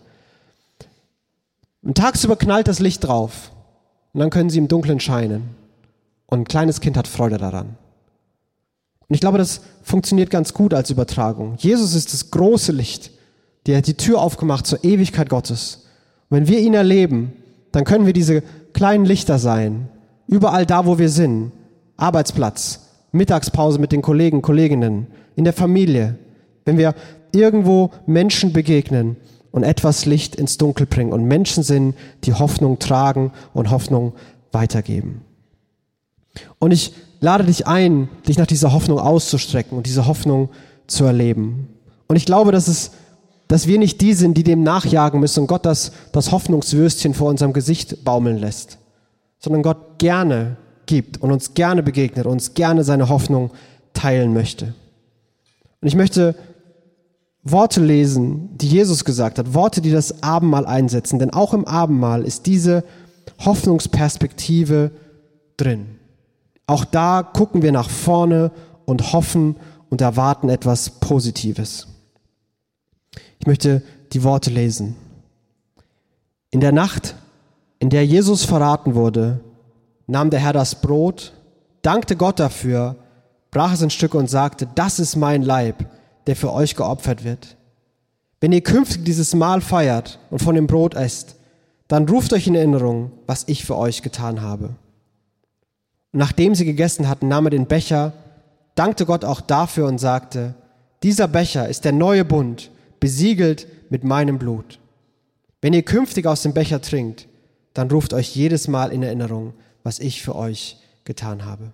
[1.84, 3.52] Und tagsüber knallt das Licht drauf
[4.14, 5.50] und dann können sie im Dunkeln scheinen.
[6.28, 7.76] Und ein kleines Kind hat Freude daran.
[9.08, 11.56] Und ich glaube, das funktioniert ganz gut als Übertragung.
[11.58, 13.12] Jesus ist das große Licht,
[13.68, 15.86] der hat die Tür aufgemacht zur Ewigkeit Gottes.
[16.30, 17.34] Und wenn wir ihn erleben,
[17.72, 18.42] dann können wir diese
[18.74, 19.90] kleinen Lichter sein,
[20.28, 21.52] überall da, wo wir sind,
[21.98, 22.82] Arbeitsplatz,
[23.12, 26.16] Mittagspause mit den Kollegen, Kolleginnen, in der Familie,
[26.66, 26.96] wenn wir
[27.32, 29.18] irgendwo Menschen begegnen
[29.52, 34.14] und etwas Licht ins Dunkel bringen und Menschen sind, die Hoffnung tragen und Hoffnung
[34.52, 35.22] weitergeben.
[36.60, 36.94] Und ich
[37.26, 40.50] lade dich ein, dich nach dieser Hoffnung auszustrecken und diese Hoffnung
[40.86, 41.68] zu erleben.
[42.08, 42.92] Und ich glaube, dass es,
[43.48, 47.30] dass wir nicht die sind, die dem nachjagen müssen und Gott das, das Hoffnungswürstchen vor
[47.30, 48.78] unserem Gesicht baumeln lässt,
[49.40, 53.50] sondern Gott gerne gibt und uns gerne begegnet, uns gerne seine Hoffnung
[53.94, 54.76] teilen möchte.
[55.82, 56.36] Und ich möchte
[57.42, 62.24] Worte lesen, die Jesus gesagt hat, Worte, die das Abendmahl einsetzen, denn auch im Abendmahl
[62.24, 62.84] ist diese
[63.44, 64.92] Hoffnungsperspektive
[65.58, 65.88] drin.
[66.68, 68.52] Auch da gucken wir nach vorne
[68.86, 69.58] und hoffen
[69.90, 71.88] und erwarten etwas Positives.
[73.40, 74.96] Ich möchte die Worte lesen.
[76.50, 77.16] In der Nacht,
[77.80, 79.42] in der Jesus verraten wurde,
[80.08, 81.34] nahm der Herr das Brot,
[81.82, 82.96] dankte Gott dafür,
[83.52, 85.86] brach es in Stücke und sagte, das ist mein Leib,
[86.28, 87.58] der für euch geopfert wird.
[88.42, 91.36] Wenn ihr künftig dieses Mahl feiert und von dem Brot esst,
[91.88, 94.76] dann ruft euch in Erinnerung, was ich für euch getan habe.
[96.18, 98.14] Nachdem sie gegessen hatten, nahm er den Becher,
[98.76, 100.56] dankte Gott auch dafür und sagte,
[101.04, 104.80] dieser Becher ist der neue Bund, besiegelt mit meinem Blut.
[105.62, 107.28] Wenn ihr künftig aus dem Becher trinkt,
[107.74, 111.74] dann ruft euch jedes Mal in Erinnerung, was ich für euch getan habe.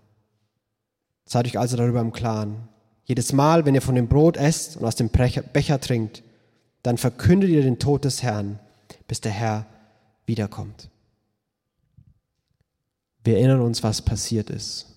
[1.26, 2.68] Seid euch also darüber im Klaren.
[3.04, 6.24] Jedes Mal, wenn ihr von dem Brot esst und aus dem Becher trinkt,
[6.82, 8.58] dann verkündet ihr den Tod des Herrn,
[9.08, 9.68] bis der Herr
[10.26, 10.90] wiederkommt.
[13.24, 14.88] Wir erinnern uns, was passiert ist.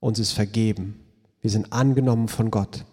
[0.00, 1.00] Uns ist vergeben.
[1.40, 2.84] Wir sind angenommen von Gott.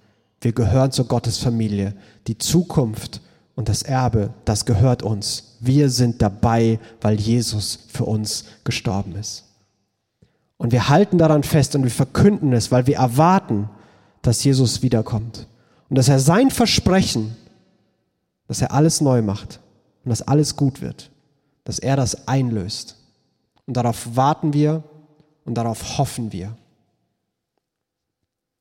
[0.41, 1.95] Wir gehören zur Gottesfamilie.
[2.27, 3.21] Die Zukunft
[3.55, 5.57] und das Erbe, das gehört uns.
[5.59, 9.45] Wir sind dabei, weil Jesus für uns gestorben ist.
[10.57, 13.69] Und wir halten daran fest und wir verkünden es, weil wir erwarten,
[14.21, 15.47] dass Jesus wiederkommt.
[15.89, 17.35] Und dass er sein Versprechen,
[18.47, 19.59] dass er alles neu macht
[20.03, 21.11] und dass alles gut wird,
[21.63, 22.97] dass er das einlöst.
[23.65, 24.83] Und darauf warten wir
[25.45, 26.57] und darauf hoffen wir.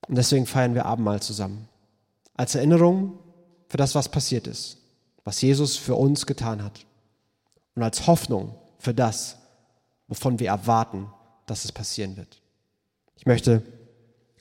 [0.08, 1.68] Und deswegen feiern wir Abendmahl zusammen.
[2.34, 3.18] Als Erinnerung
[3.68, 4.78] für das, was passiert ist,
[5.24, 6.84] was Jesus für uns getan hat.
[7.74, 9.36] Und als Hoffnung für das,
[10.08, 11.06] wovon wir erwarten,
[11.46, 12.40] dass es passieren wird.
[13.16, 13.62] Ich möchte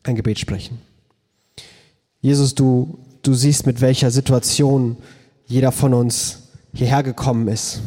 [0.03, 0.82] ein Gebet sprechen.
[2.22, 4.97] Jesus, du, du siehst, mit welcher Situation
[5.45, 7.82] jeder von uns hierher gekommen ist.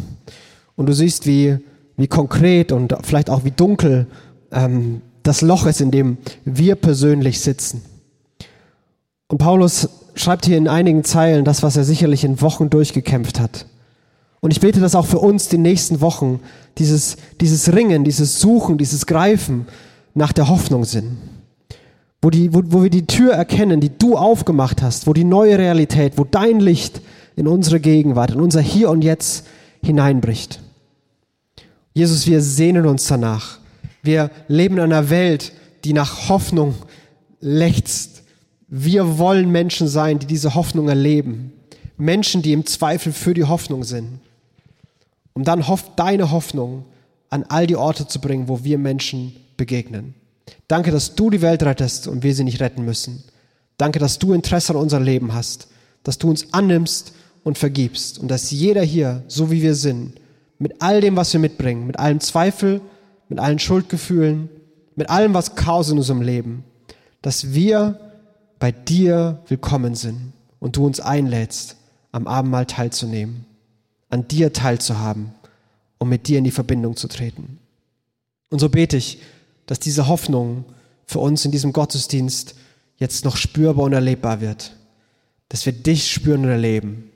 [0.76, 1.58] Und du siehst, wie,
[1.96, 4.06] wie konkret und vielleicht auch wie dunkel
[4.52, 7.82] ähm, das Loch ist, in dem wir persönlich sitzen.
[9.28, 13.66] Und Paulus schreibt hier in einigen Zeilen das, was er sicherlich in Wochen durchgekämpft hat.
[14.40, 16.40] Und ich bete das auch für uns die nächsten Wochen,
[16.78, 19.66] dieses, dieses Ringen, dieses Suchen, dieses Greifen
[20.12, 21.16] nach der Hoffnung sind.
[22.20, 25.58] Wo, die, wo, wo wir die Tür erkennen, die du aufgemacht hast, wo die neue
[25.58, 27.00] Realität, wo dein Licht
[27.36, 29.46] in unsere Gegenwart, in unser Hier und Jetzt
[29.82, 30.60] hineinbricht.
[31.94, 33.58] Jesus, wir sehnen uns danach.
[34.02, 35.52] Wir leben in einer Welt,
[35.84, 36.74] die nach Hoffnung
[37.40, 38.22] lechzt.
[38.68, 41.52] Wir wollen Menschen sein, die diese Hoffnung erleben.
[41.96, 44.18] Menschen, die im Zweifel für die Hoffnung sind
[45.34, 45.64] um dann
[45.96, 46.84] deine Hoffnung
[47.28, 50.14] an all die Orte zu bringen, wo wir Menschen begegnen.
[50.68, 53.22] Danke, dass du die Welt rettest und wir sie nicht retten müssen.
[53.76, 55.68] Danke, dass du Interesse an unser Leben hast,
[56.04, 60.20] dass du uns annimmst und vergibst und dass jeder hier, so wie wir sind,
[60.58, 62.80] mit all dem, was wir mitbringen, mit allem Zweifel,
[63.28, 64.48] mit allen Schuldgefühlen,
[64.96, 66.64] mit allem, was Chaos in unserem Leben,
[67.22, 67.98] dass wir
[68.58, 71.76] bei dir willkommen sind und du uns einlädst,
[72.12, 73.46] am Abendmahl teilzunehmen
[74.14, 75.32] an dir teilzuhaben
[75.98, 77.58] und mit dir in die Verbindung zu treten.
[78.48, 79.18] Und so bete ich,
[79.66, 80.64] dass diese Hoffnung
[81.04, 82.54] für uns in diesem Gottesdienst
[82.96, 84.76] jetzt noch spürbar und erlebbar wird.
[85.48, 87.10] Dass wir dich spüren und erleben,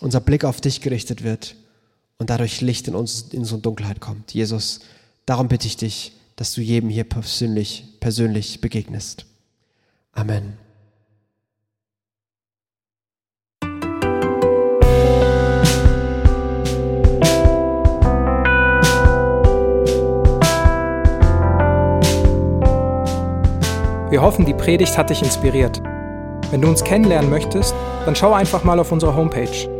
[0.00, 1.56] unser Blick auf dich gerichtet wird
[2.20, 4.34] und dadurch Licht in uns in so Dunkelheit kommt.
[4.34, 4.80] Jesus,
[5.24, 9.24] darum bitte ich dich, dass du jedem hier persönlich, persönlich begegnest.
[10.12, 10.58] Amen.
[24.10, 25.80] Wir hoffen, die Predigt hat dich inspiriert.
[26.50, 29.79] Wenn du uns kennenlernen möchtest, dann schau einfach mal auf unsere Homepage